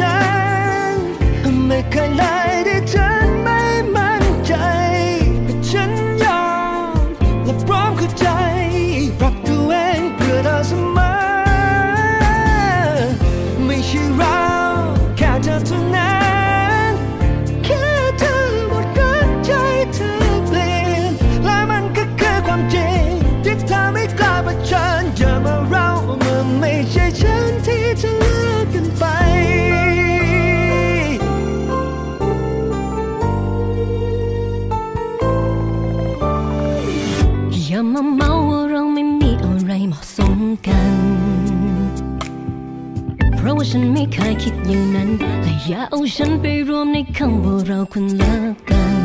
[45.68, 48.96] อย่าเอาฉันไปรวมในคำว่าเราควรเลิกกัน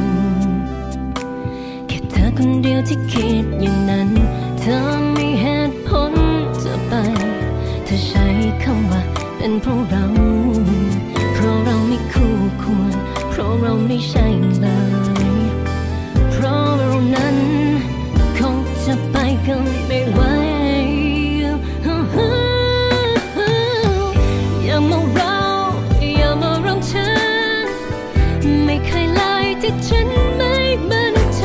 [1.88, 4.10] แค่เธอคนเดียวที่คิดอย่างนั้น
[4.60, 4.78] เธอ
[5.14, 6.14] ไม่เหตุผล
[6.64, 6.94] จะไป
[7.86, 8.26] เธอใช้
[8.64, 9.02] คำว่า
[9.38, 10.06] เป็นเพราะเรา
[11.34, 12.96] เพราะเราไม่คู่ควร
[13.30, 14.21] เพราะเราไม่ใช่
[29.88, 30.56] ฉันไม่
[30.92, 31.44] มั่นใจ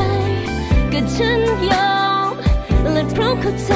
[0.93, 1.97] ก็ฉันยอ
[2.31, 2.33] ม
[2.93, 3.73] และเพราะเข้าใจ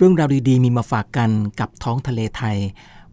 [0.00, 1.30] เรื่องราวดีๆ มีมาฝากกัน
[1.60, 2.56] กับท้องทะเลไทย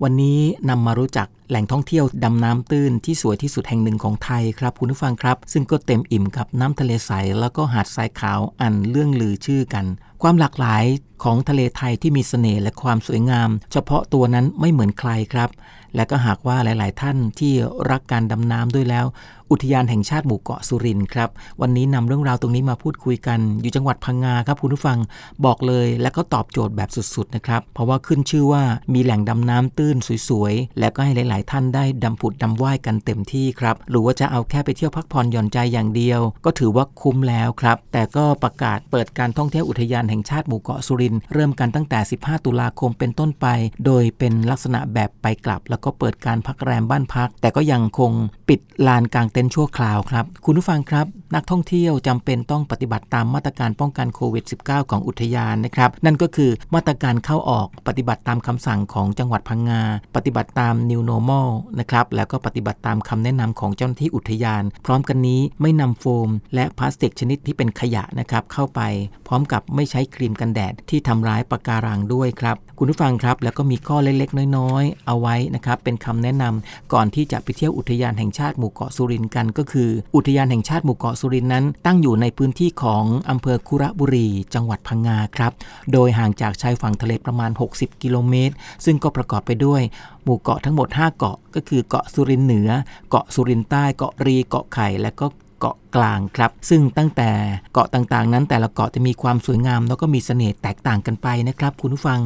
[0.03, 9.85] วันนี้นำมารู้จักแหล่งท่องเที่ยวดำน้ำตื้นที่สวยที่สุดแห่งหนึ่งของไทยครับคุณผู้ฟังครับ ซึ่งก็เต็มอิ่มกับน้ำทะเลใส แล้วก็หาดทรายขาวอันเรื่องลือชื่อกัน
[10.21, 10.83] ความหลากหลาย
[11.23, 15.49] ของทะเลไทยที่มีเสน่ห์และความสวยงาม เฉพาะตัวนั้นไม่เหมือนใครครับ
[15.95, 17.53] และก็หากว่าหลาย ๆ ท่านที่
[17.91, 19.05] รักการดำน้ำด้วยแล้ว
[19.51, 21.29] อุทยานแห่งชาติหมู่เกาะสุรินทร์ครับ
[21.61, 24.97] วันนี้นำเรื่องราวตรงนี้มาพูดคุยกัน อยู่จังหวัดพังงาครับคุณผู้ฟัง
[25.45, 29.97] บอกเลยและก็ตอบโจทย์แบบสุดๆนะครับ เพราะว่าขึ้นชื่อว่ามีแหล่งดำน้ำตื้น
[30.29, 43.47] สวยๆ และก็ให้หลาย ๆ ท่านได้ดำผุดดำว่ายกันเต็มที่ครับ หรือว่าจะเอาแค่ไปเที่ยวพักผ่อนหย่อนใจอย่างเดียว ก็ถือว่าคุ้มแล้วครับ แต่ก็ประกาศเปิดการท่องเที่ยวอุทยานแห่งชาติหมู่เกาะสุรินทร์เริ่มกันตั้งแต่ 15 ตุลาคมเป็นต้นไป
[43.85, 48.11] โดยเป็นลักษณะแบบไปกลับ แล้วก็เปิดการพักแรมบ้านพัก แต่ก็ยังคง
[48.49, 51.05] ปิดลานกลางเต็นท์ชั่วคราวครับ คุณผู้ฟังครับ
[51.35, 59.81] นักท่องเที่ยวจำเป็นต้องปฏิบัติตามมาตรการป้องกันโควิด -19 ของอุทยานนะครับ นั่นก็คือมาตรการเข้าออกปฏิบัติตามคำสั่งของจังหวัดพังงา
[60.15, 68.81] ปฏิบัติตาม New Normal นะครับ แล้วก็ปฏิบัติตามคำแนะนำของเจ้าหน้าที่อุทยาน พร้อมกันนี้ไม่นำโฟม และพลาสติกชนิดที่เป็นขยะนะครับเข้าไป
[69.27, 85.51] พร้อมกับไม่ใช้ครีมกันแดดที่ทำร้ายปะการังด้วยครับคุณผู้ฟังครับแล้วก็มีข้อเล็กๆ น้อยๆ เอาไว้นะครับเป็นคำแนะนำก่อนที่จะไปเที่ยวอุทยานแห่งชาติหมู่เกาะสุรินทร์กันก็คือ อุทยานแห่งชาติหมู่เกาะสุรินนั้นตั้งอยู่ในพื้นที่ของอำเภอคุระบุรี จังหวัดพังงาครับ
[85.93, 88.53] โดยห่างจากชายฝั่งทะเลประมาณ 60 กิโลเมตร
[88.85, 89.81] ซึ่งก็ประกอบไปด้วย
[90.23, 92.69] หมู่เกาะทั้งหมด 5 เกาะ ก็คือเกาะสุรินเหนือ
[93.09, 95.25] เกาะสุรินใต้ เกาะรี เกาะไข่ และก็
[95.59, 97.29] เกาะกลางครับ ซึ่งตั้งแต่
[97.73, 102.21] เกาะต่างๆ นั้นแต่ละเกาะจะมีความสวยงาม แล้วก็มีเสน่ห์แตกต่างกันไปนะครับ คุณผู้ฟัง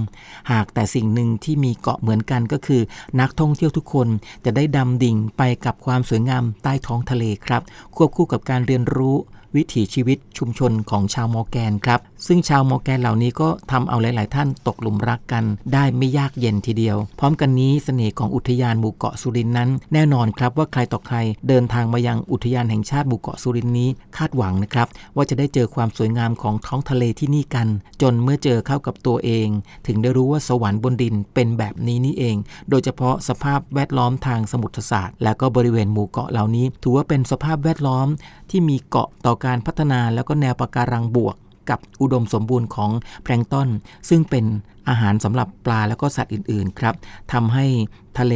[0.51, 2.81] หากแต่สิ่งหนึ่งที่มีเกาะเหมือนกันก็คือ
[3.19, 4.07] นักท่องเที่ยวทุกคน
[4.45, 7.61] จะได้ดำดิ่งไปกับความสวยงามใต้ท้องทะเลครับ
[7.95, 9.15] ควบคู่กับการเรียนรู้
[9.55, 15.43] วิถีชีวิตชุมชนของชาวมอร์แกนครับ ซึ่งชาวมอร์แกนเหล่านี้ก็ทำเอาหลาย ๆ ท่านตกหลุมรักกัน
[15.73, 27.67] ได้ไม่ยากเย็นทีเดียว พร้อมกันนี้เสน่ห์ของอุทยานหมู่เกาะสุรินนั้น แน่นอนครับว่าใครต่อใครเดินทางมายังอุทยานแห่งชาติหมู่เกาะสุรินนี้คาดหวังนะครับ ว่าจะได้เจอความสวยงามของท้องทะเลที่นี่กัน
[28.01, 29.47] จนเมื่อเจอเข้ากับตัวเอง
[29.87, 32.35] ถึงได้รู้ว่าสวรรค์บนดินเป็นแบบนี้นี่เอง
[32.69, 38.07] โดยเฉพาะสภาพแวดล้อมทางสมุทรศาสตร์ และก็บริเวณหมู่เกาะเหล่านี้ ถือว่าเป็นสภาพแวดล้อม
[38.49, 41.35] ที่มีเกาะต่อการพัฒนาแล้วก็แนวปะการังบวก
[41.69, 42.91] กับอุดมสมบูรณ์ของ
[43.23, 43.67] แพลงต้น
[44.09, 44.45] ซึ่งเป็น
[44.89, 46.95] อาหารสำหรับปลาแล้วก็สัตว์อื่นๆครับ
[47.33, 47.65] ทำให้
[48.19, 48.33] ทะเล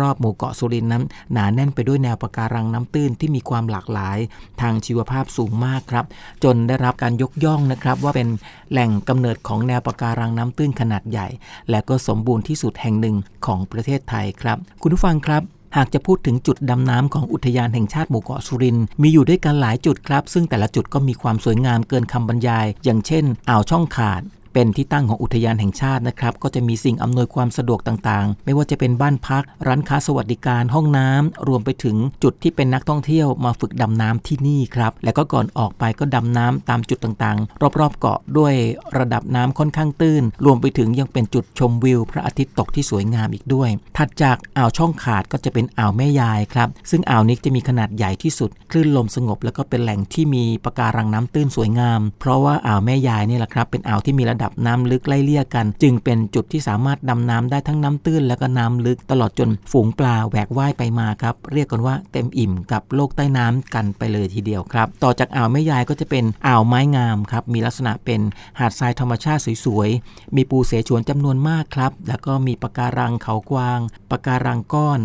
[0.00, 4.18] รอบๆ หมู่เกาะสุรินนั้น หนาแน่นไปด้วยแนวปะการังน้ำตื้นที่มีความหลากหลาย
[4.60, 6.04] ทางชีวภาพสูงมากครับ
[6.44, 8.28] จนได้รับการยกย่องนะครับ ว่าเป็น
[8.70, 11.28] แหล่งกำเนิดของแนวปะการังน้ำตื้นขนาดใหญ่
[11.70, 24.22] และก็สมบูรณ์ที่สุดแห่งหนึ่งของประเทศไทยครับ คุณผู้ฟังครับ หากจะพูดถึงจุดดำน้ำของอุทยานแห่งชาติหมู่เกาะสุรินทร์มีอยู่ด้วยกันหลายจุดครับ ซึ่งแต่ละจุดก็มีความสวยงามเกินคำบรรยาย อย่างเช่น อ่าวช่องขาด
[24.52, 38.54] เป็นที่ตั้งของอุทยานแห่งชาตินะครับ ก็จะมีสิ่งอำนวยความสะดวกต่างๆ ไม่ว่าจะเป็นบ้านพัก ร้านค้าสวัสดิการห้องน้ำรวมไปถึงจุดที่เป็นนักท่องเที่ยวมาฝึกดำน้ำที่นี่ครับ และก็ก่อนออกไปก็ดำน้ำตามจุดต่างๆ รอบๆเกาะด้วย
[38.98, 68.20] ระดับน้ำค่อนข้างตื้น รวมไปถึงยังเป็นจุดชมวิว พระอาทิตย์ตกที่สวยงามอีกด้วย ถัดจากอ่าวช่องขาดก็จะเป็นอ่าวแม่ยายครับซึ่งอ่าวนี้จะมีขนาดใหญ่ที่สุดคลื่นลมสงบ แล้วก็เป็นแหล่งที่มีปะการังน้ำตื้นสวยงาม เพราะว่าอ่าวแม่ยายนี่แหละครับเป็นอ่าวที่มีระดับน้ำลึกไล่เลี่ยกัน จึงเป็นจุดที่สามารถดำน้ำได้ทั้งน้ำตื้นและก็น้ำลึกตลอดจนฝูงปลาแหวกว่ายไปมาครับ เรียกกันว่าเต็มอิ่มกับโลกใต้น้ำกันไปเลยทีเดียวครับ ต่อจากอ่าวแม่ยายก็จะเป็นอ่าวไม้งามครับมีลักษณะเป็น
[68.58, 73.80] หาดทรายธรรมชาติสวยๆมีปูเสฉวนจำนวนมากครับ แล้วก็มีปะการังเขากวาง
[74.10, 75.00] ปะการังก้อน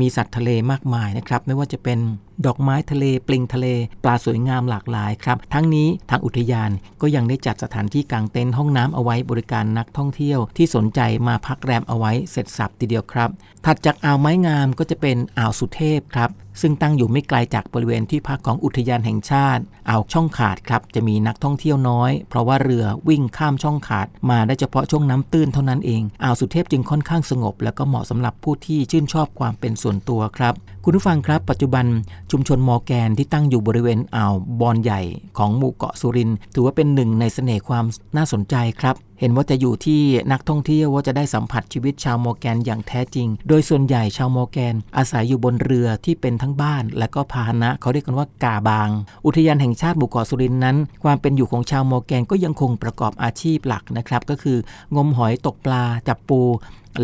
[0.00, 1.98] มีสัตว์ทะเลมากมายนะครับไม่ว่าจะเป็น
[2.46, 3.66] ดอกไม้ทะเลปลิงทะเล
[4.04, 6.70] ปลาสวยงามหลากหลายครับ ทั้งนี้ทางอุทยาน
[7.00, 13.30] ก็ยังได้จัดสถานที่กางเต็นท์ห้องน้ำเอาไว้บริการนักท่องเที่ยวที่สนใจมาพักแรมเอาไว้เสร็จสับทีเดียวครับ
[13.68, 30.54] ถัดจากอ่าวไม้งามก็จะเป็นอ่าวสุเทพครับ ซึ่งตั้งอยู่ไม่ไกลจากบริเวณที่พักของอุทยานแห่งชาติ อ่าวช่องขาดครับ จะมีนักท่องเที่ยวน้อย เพราะว่าเรือวิ่งข้ามช่องขาด มาได้เฉพาะช่วงน้ำตื้นเท่านั้นเอง อ่าวสุเทพจึงค่อนข้างสงบ แล้วก็เหมาะสำหรับผู้ที่ชื่นชอบความเป็นส่วนตัวครับ
[30.84, 31.86] คุณผู้ฟังครับ ปัจจุบัน
[32.30, 35.00] ชุมชนมอแกนที่ตั้งอยู่บริเวณอ่าวบอนใหญ่
[35.38, 37.84] ของหมู่เกาะสุรินทร์ถือว่าเป็นหนึ่งในเสน่ห์ความ
[38.16, 40.00] น่าสนใจครับ เห็นว่าจะอยู่ที่
[40.32, 48.88] นักท่องเที่ยวว่าจะได้สัมผัสชีวิตชาวมอร์แกนอย่างแท้จริง โดยส่วนใหญ่ชาวมอร์แกน อาศัยอยู่บนเรือที่เป็นทั้งบ้าน และก็พาหนะเขาเรียกกันว่ากาบาง
[49.26, 54.58] อุทยานแห่งชาติหมู่เกาะสุรินนั้น ความเป็นอยู่ของชาวมอร์แกนก็ยังคงประกอบอาชีพหลักนะครับก็คือ
[54.96, 56.40] งมหอยตกปลาจับปู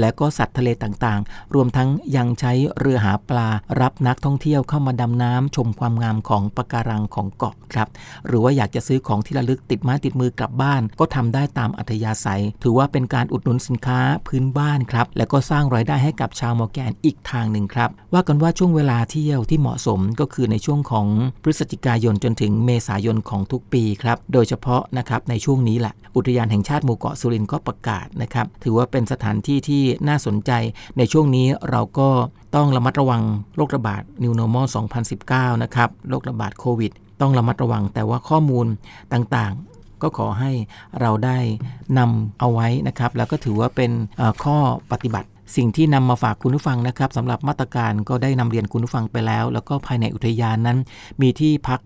[0.01, 3.49] และก็สัตว์ทะเลต่างๆ รวมทั้งยังใช้เรือหาปลา
[3.81, 7.89] รับนักท่องเที่ยวเข้ามาดำน้ำชมความงามของปะการังของเกาะครับ
[8.27, 21.07] หรือว่าอยากจะซื้อของที่ระลึกติดไม้ติดมือกลับบ้าน ก็ทำได้ตามอัธยาศัย ถือว่าเป็นการอุดหนุนสินค้าพื้นบ้านครับ และก็สร้างรายได้ให้กับชาวมอร์แกนอีกทางหนึ่งครับ ว่ากันว่าช่วงเวลาเที่ยวที่เหมาะสมก็คือในช่วงของ
[21.43, 30.51] พฤศจิกายนจนถึงเมษายนของทุกปีครับ โดยเฉพาะนะครับในช่วงนี้แหละ อุทยานแห่งชาติหมู่เกาะสุรินทร์ก็ประกาศนะครับ ถือว่าเป็นสถานที่ที่น่าสนใจ
[30.99, 32.09] ในช่วงนี้เราก็
[32.55, 33.23] ต้องระมัดระวัง
[33.57, 34.67] โรคระบาด New Normal
[35.15, 38.67] 2019 นะครับ โรคระบาดโควิด ต้องระมัดระวัง แต่ว่าข้อมูล
[39.13, 40.53] ต่างๆ ก็ขอให้
[41.01, 41.39] เราได้
[41.99, 43.91] นำเอาไว้นะครับ แล้วก็ถือว่าเป็น
[44.45, 44.59] ข้อ
[44.93, 50.79] ปฏิบัติสิ่งที่นำมาฝากคุณผู้ฟังนะครับสำหรับมาตรการก็ได้นำเรียนคุณผู้ฟังไปแล้ว แล้วก็ภายในอุทยานนั้น
[51.23, 51.81] มีที่พัก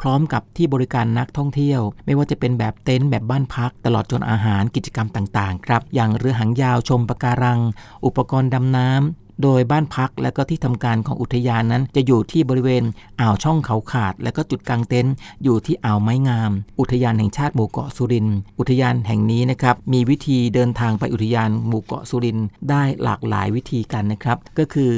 [0.00, 7.60] พร้อมกับที่บริการนักท่องเที่ยว ไม่ว่าจะเป็นแบบเต็นท์แบบบ้านพัก ตลอดจนอาหารกิจกรรมต่างๆ ครับ อย่างเรือหางยาวชมปะการัง
[8.06, 12.84] อุปกรณ์ดำน้ำโดยบ้านพักและก็ที่ทำการของอุทยานนั้น จะอยู่ที่บริเวณ
[13.20, 24.92] อ่าวช่องเขาขาด และก็จุดกลางเต็นท์อยู่ที่อ่าวไม้งาม อุทยานแห่งชาติหมู่เกาะสุรินทร์อุทยานแห่งนี้นะครับมีวิธีเดินทางไปอุทยานหมู่เกาะสุรินทร์ได้หลากหลายวิธีกันนะครับ ก็คือ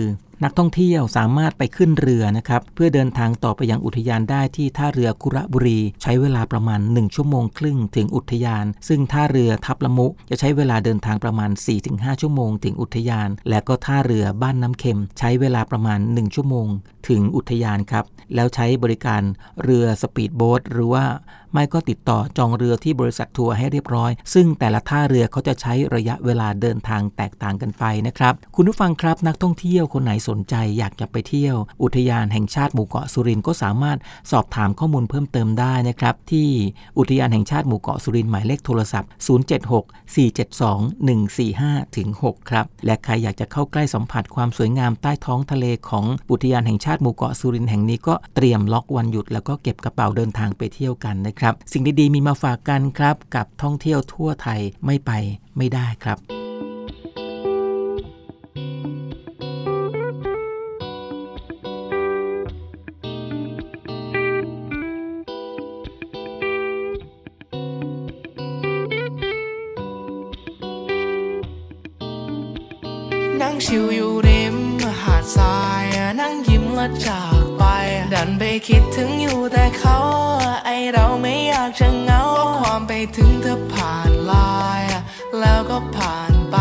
[0.44, 11.50] นักท่องเที่ยวสามารถไปขึ้นเรือนะครับ เพื่อเดินทางต่อไปยังอุทยานได้ที่ท่าเรือคุระบุรี ใช้เวลาประมาณ 1 ชั่วโมงครึ่งถึงอุทยาน ซึ่งท่าเรือทับละมุจะใช้เวลาเดินทางประมาณ
[11.86, 16.66] 4-5 ชั่วโมงถึงอุทยาน และก็ท่าเรือบ้านน้ำเค็ม ใช้เวลาประมาณ 1 ชั่วโมง
[17.08, 19.22] ถึงอุทยานครับแล้วใช้บริการ
[19.62, 21.04] เรือสปีดโบ๊ทหรือว่า
[21.52, 33.98] ไม่ก็ติดต่อจองเรือที่บริษัททัวร์ให้เรียบร้อย ซึ่งแต่ละท่าเรือเขาจะใช้ระยะเวลาเดินทางแตกต่างกันไปนะครับ คุณผู้ฟังครับนักท่องเที่ยวคนไหนสนใจอยากจะไปเที่ยว อุทยานแห่งชาติหมู่เกาะสุรินทร์ก็สามารถ
[34.32, 36.48] สอบถามข้อมูลเพิ่มเติมได้นะครับ ที่
[36.98, 39.08] อุทยานแห่งชาติหมู่เกาะสุรินทร์หมายเลขโทรศัพท์
[40.16, 55.10] 076-472-145ถึง6ครับ และใครอยากจะเข้าใกล้สัมผัสความสวยงามใต้ท้องทะเลของอุทยานแห่งชาติหมู่เกาะสุรินทร์แห่งนี้ก็เตรียมล็อกวันหยุด แล้วก็เก็บกระเป๋าเดินทางไปเที่ยวกันนะครับ สิ่งดีๆมีมาฝากกันครับ กับท่องเที่ยวทั่วไทยไม่ไป
[55.56, 56.18] ไม่ได้ครับ
[81.78, 82.22] จะเหงา
[82.60, 84.32] ความไปถึงเธอผ่านล
[84.80, 85.02] น์อะ
[85.40, 86.56] แล้วก็ผ่านไป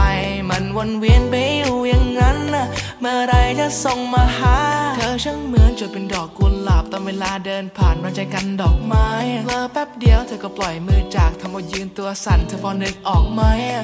[0.49, 2.65] มันวนเวียนไปอยู่อย่างนั้นนะ
[3.01, 4.57] เมื่อไรจะส่งมาหา
[4.97, 9.07] เธอช่างเหมือนจะเป็นดอกกุหลาบตอนเวลาเดินผ่านมาใจกันดอกไม้
[9.45, 13.41] เลอแป๊บเดียวเธอก็ปล่อยมือจากทำเอายืนตัวสั่นเธอพอนึกออกไหม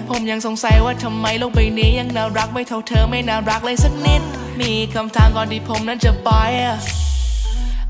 [0.10, 4.22] ผมยังสงสัยว่าทำไมโลกใบนี้ยังน่ารักไม่เท่าเธอไม่น่ารักเลยสักนิด
[4.60, 6.30] มีคำถามก่อนที่ผมนั้นจะไป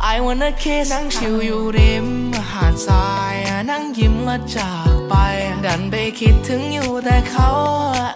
[0.03, 2.07] I wanna kiss นั่งชิวอยู่ริม
[2.51, 3.35] หาดทราย
[3.69, 5.13] นั่งยิ้มและจากไป
[5.65, 7.49] ดันไปคิดถึงอยู่แต่เขา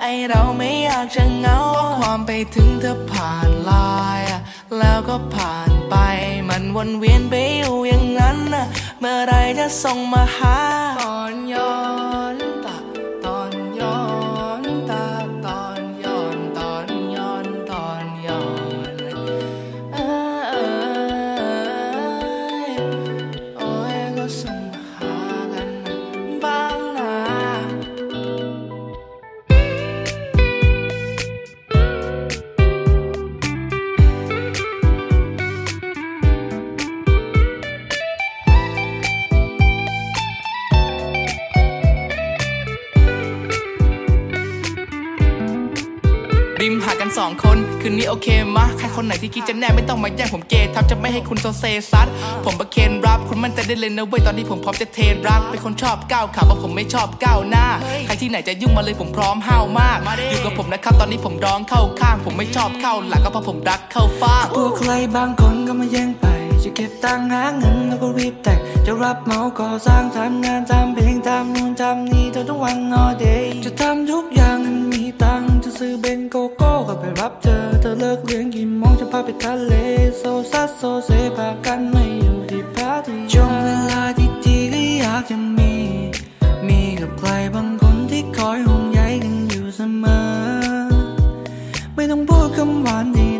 [0.01, 1.57] ไอเราไม่อยากจะเงา
[1.99, 3.71] ความไปถึงเธอผ่านล
[4.19, 4.27] น์
[4.79, 5.95] แล้วก็ผ่านไป
[6.49, 8.39] มันวนเวียนไปอยู่อย่างนั้น
[8.99, 10.57] เมื่อไรจะส่งมาหา
[10.99, 12.14] ตอนย้อ
[47.17, 52.07] สองคน คืนนี้โอเคมะใครคนไหนที่คิดจะแน่ไม่ต้องมาแย่งผมเกทับจะไม่ให้คุณโซเซซัด
[52.45, 57.65] ผมประเคนรับคุณมั่นใจได้เลยนะเว้ยตอนที่ผมพร้อมจะเทรักเป็นคนชอบก้าวขาเพราะผมไม่ชอบก้าวหน้า
[58.05, 59.97] ใครที่ไหนจะยุ่งมาเลยผมพร้อมห้าวมาก
[60.29, 66.25] อยู่กับผมนะครับตอนนี้ผมร้องเข้าข้าง ผมไม่ชอบเข้าหลังก็เพราะผมรักเข้าฟ้ากลัวใครบางคนก็มาแย่งไป
[66.63, 74.59] จะเก็บตังค์หาเงินแล้วก็รีบแต่งจะรับเหมาก่อสร้างทำงานทำเพลงทำนู่นทำนี่เธอทั้งวัน all day จะทำทุกอย่าง
[74.91, 75.44] มีตังค์จะ
[75.79, 79.73] ซื้อเบนโกโก้ก็ไปรับเธอ เธอเลิกเลี้ยงกี่โมงจะพาไปทะเล
[80.17, 84.25] โซซัสโซเซพากันไม่อยู่ที่พาร์ตี้ช่วงเวลาดี
[84.73, 85.73] ก็อยากจะมี
[86.67, 90.25] มีกับใครบางคนที่คอยห่วงใยกันอยู่เสมอ
[91.95, 93.34] ไม่ต้องพูดคำหวานดี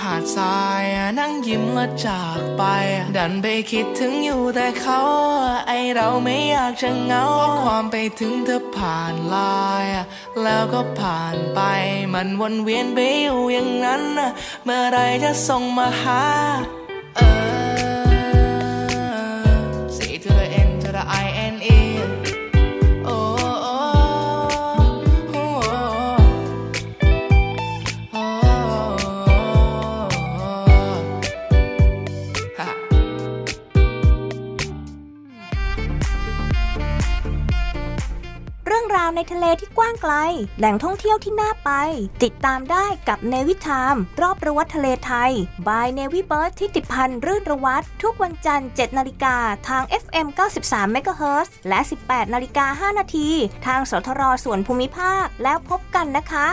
[0.00, 0.84] หาดทราย
[1.18, 2.62] นั่งยิ้มและจากไป
[3.16, 5.00] ดันไปคิดถึงอยู่แต่เขา
[5.66, 7.24] ไอเราไม่อยากจะเหงา
[7.62, 9.36] ความไปถึงเธอผ่านล
[9.84, 9.92] น์
[10.42, 11.60] แล้วก็ผ่านไป
[12.14, 14.02] มันวนเวียนไปอยู่อย่างนั้น
[14.64, 16.22] เมื่อไรจะส่งมาหา
[17.16, 17.20] เอ
[19.46, 19.54] อ
[19.96, 21.43] C to the N to the I N
[39.16, 40.14] ในทะเลที่กว้างไกล
[40.58, 41.70] แหล่งท่องเที่ยวที่น่าไป
[42.22, 45.32] ติดตามได้กับเนวิทาม รอบระวัตทะเลไทย
[45.68, 49.36] บายเนวิเบิร์ดที่ติพันธ์รื่นระวัตทุกวันจันทร์ 7 นาฬิกา
[49.68, 50.26] ทาง FM
[50.62, 53.28] 93 MHz และ 18 นาฬิกา 5 นาที
[53.66, 56.46] ทางสทรส่วนภูมิภาคแล้วพบกันนะคะ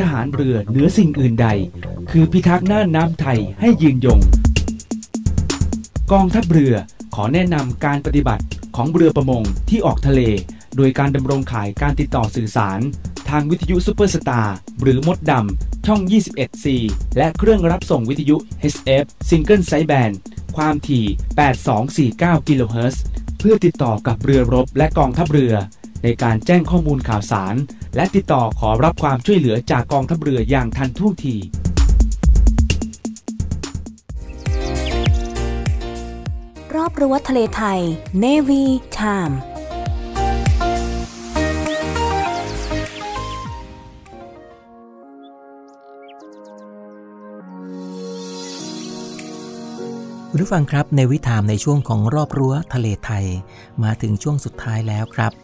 [0.00, 1.48] ทหารเรือเหนือสิ่งอื่นใด
[2.10, 4.20] คือพิทักษ์น่านน้ำไทยให้ยืนยง
[6.12, 6.74] กองทัพเรือ
[7.14, 8.44] ขอแนะนำการปฏิบัติ
[8.76, 10.20] ของเรือประมงที่ออกทะเล
[10.76, 12.80] โดยการดำรงขายการติดต่อสื่อสาร
[13.28, 16.66] ทางวิทยุซูเปอร์สตาร์หรือมดดำช่อง 21C
[17.16, 18.36] และเครื่องรับส่งวิทยุ
[18.72, 20.14] HF Single Side Band
[20.56, 21.04] ความถี่
[22.36, 23.02] 8249 กิโลเฮิรตซ์
[23.38, 25.54] เพื่อติดต่อกับเรือรบและกองทัพเรือ
[26.02, 27.54] ในการแจ้งข้อมูลข่าวสาร
[27.96, 31.36] และติดต่อขอรับความช่วยเหลือจากกองทัพเรืออย่างทันท่วงที
[36.74, 37.80] รอบรั้วทะเลไทย
[38.22, 38.62] Navy
[38.98, 39.34] Time
[50.30, 53.26] คุณผู้ฟังครับในวิถามในช่วงของรอบรั้วทะเลไทย
[53.82, 55.43] มาถึงช่วงสุดท้ายแล้วครับ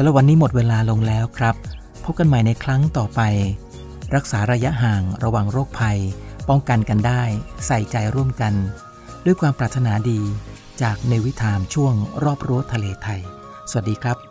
[0.00, 1.56] สำหรับวันนี้หมดเวลาลงแล้วครับ
[2.04, 3.20] พบกันใหม่ในครั้งต่อไป
[4.14, 5.98] รักษาระยะห่างระวังโรคภัย
[6.48, 7.22] ป้องกันกันได้
[7.66, 8.54] ใส่ใจร่วมกัน
[9.24, 10.20] ด้วยความปรารถนาดี
[10.82, 11.94] จากในวิถามช่วง
[12.24, 13.20] รอบรั้วทะเลไทย
[13.70, 14.27] สวัสดีครับ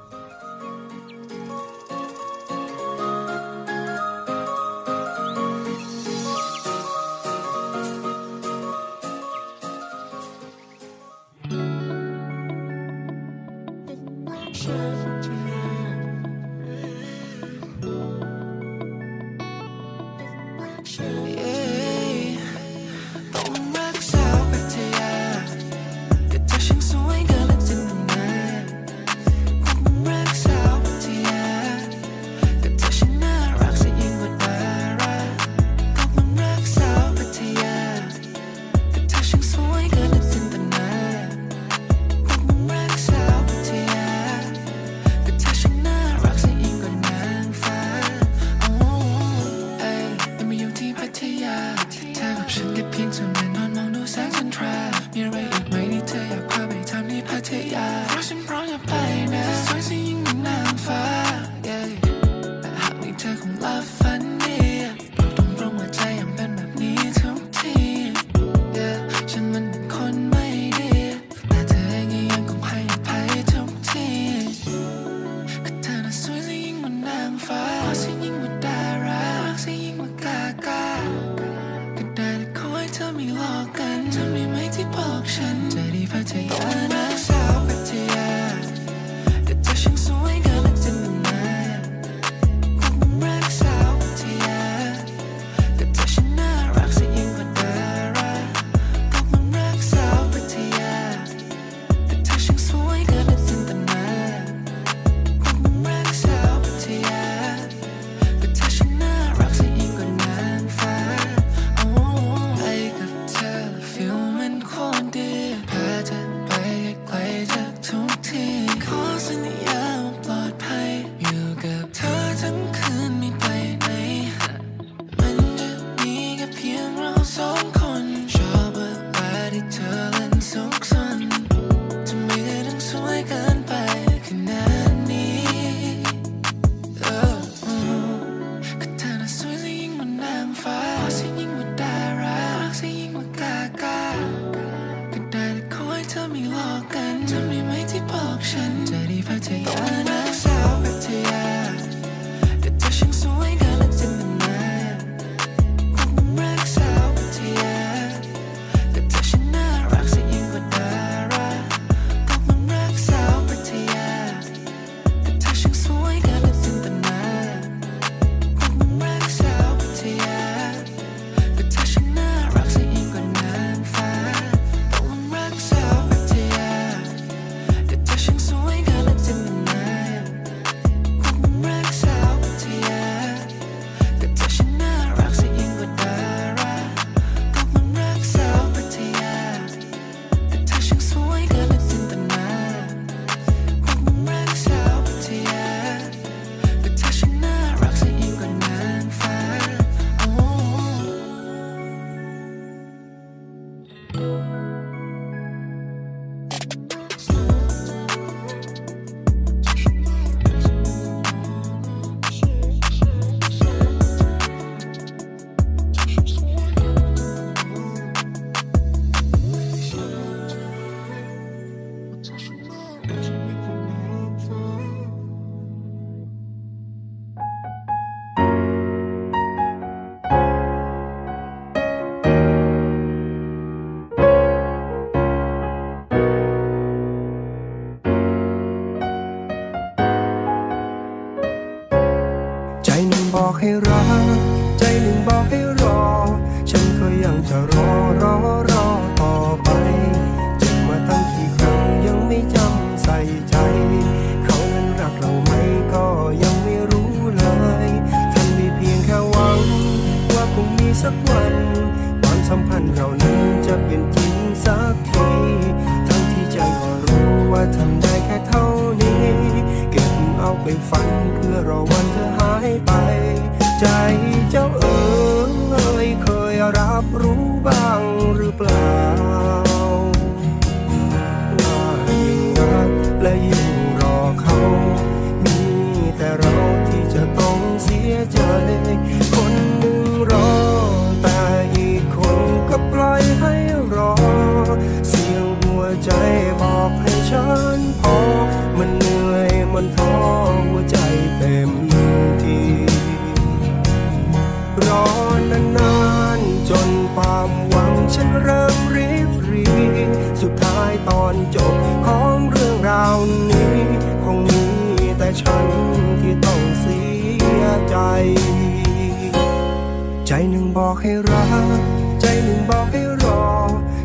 [322.20, 323.42] ใจหนึ่งบอกให้รอ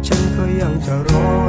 [0.07, 1.41] ฉันก็ยังจะรอ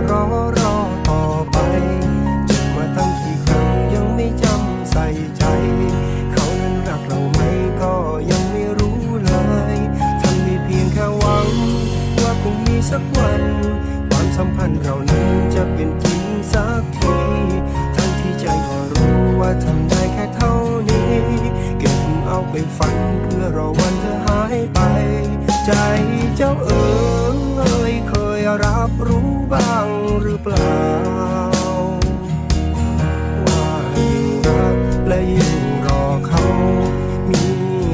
[22.56, 24.80] ไปฝันเพื่อรอวันเธอหายไป
[25.66, 25.72] ใจ
[26.36, 26.86] เจ้าเอ๋
[27.58, 29.88] เอยเคยรับรู้บ้าง
[30.22, 30.82] หรือเปล่า
[33.45, 34.78] ว่ายิ่งรัก
[35.08, 36.43] และยิ่งรอเขา
[37.30, 37.45] มี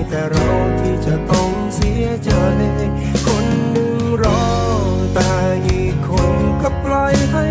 [0.10, 0.50] แต่เรา
[0.80, 2.32] ที่จะต้องเสียใจ
[3.26, 4.44] คนหนึ่งรอ
[5.14, 5.32] แต่
[5.68, 6.32] อีกคน
[6.62, 7.46] ก็ปล่อยให้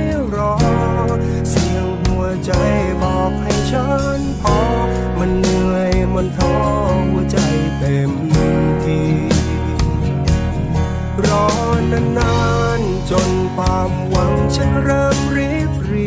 [14.55, 16.07] ฉันเริ่มรีบรี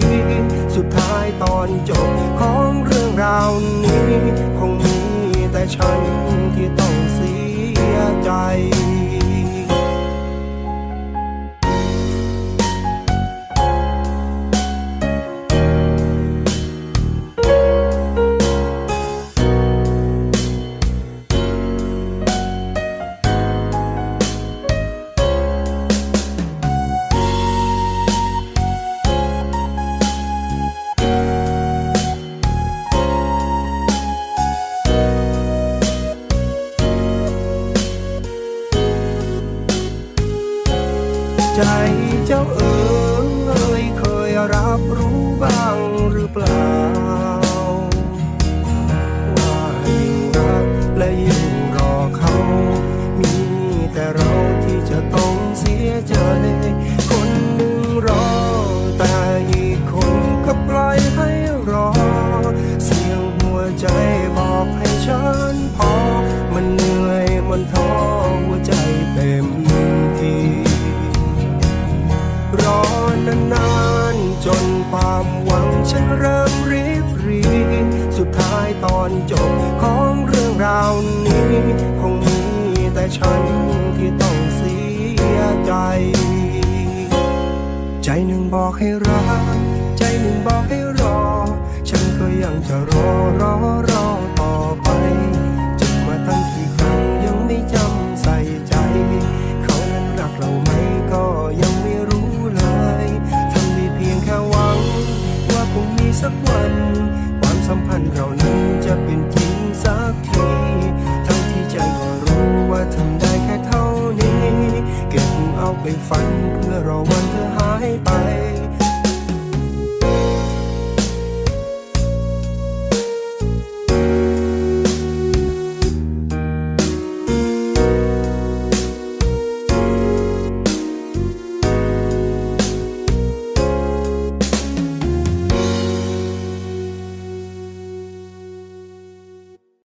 [0.75, 3.51] สุดท้ายตอนจบของเรื่องราว
[3.83, 4.15] นี้
[4.57, 4.97] คงมี
[5.51, 6.30] แต่ฉัน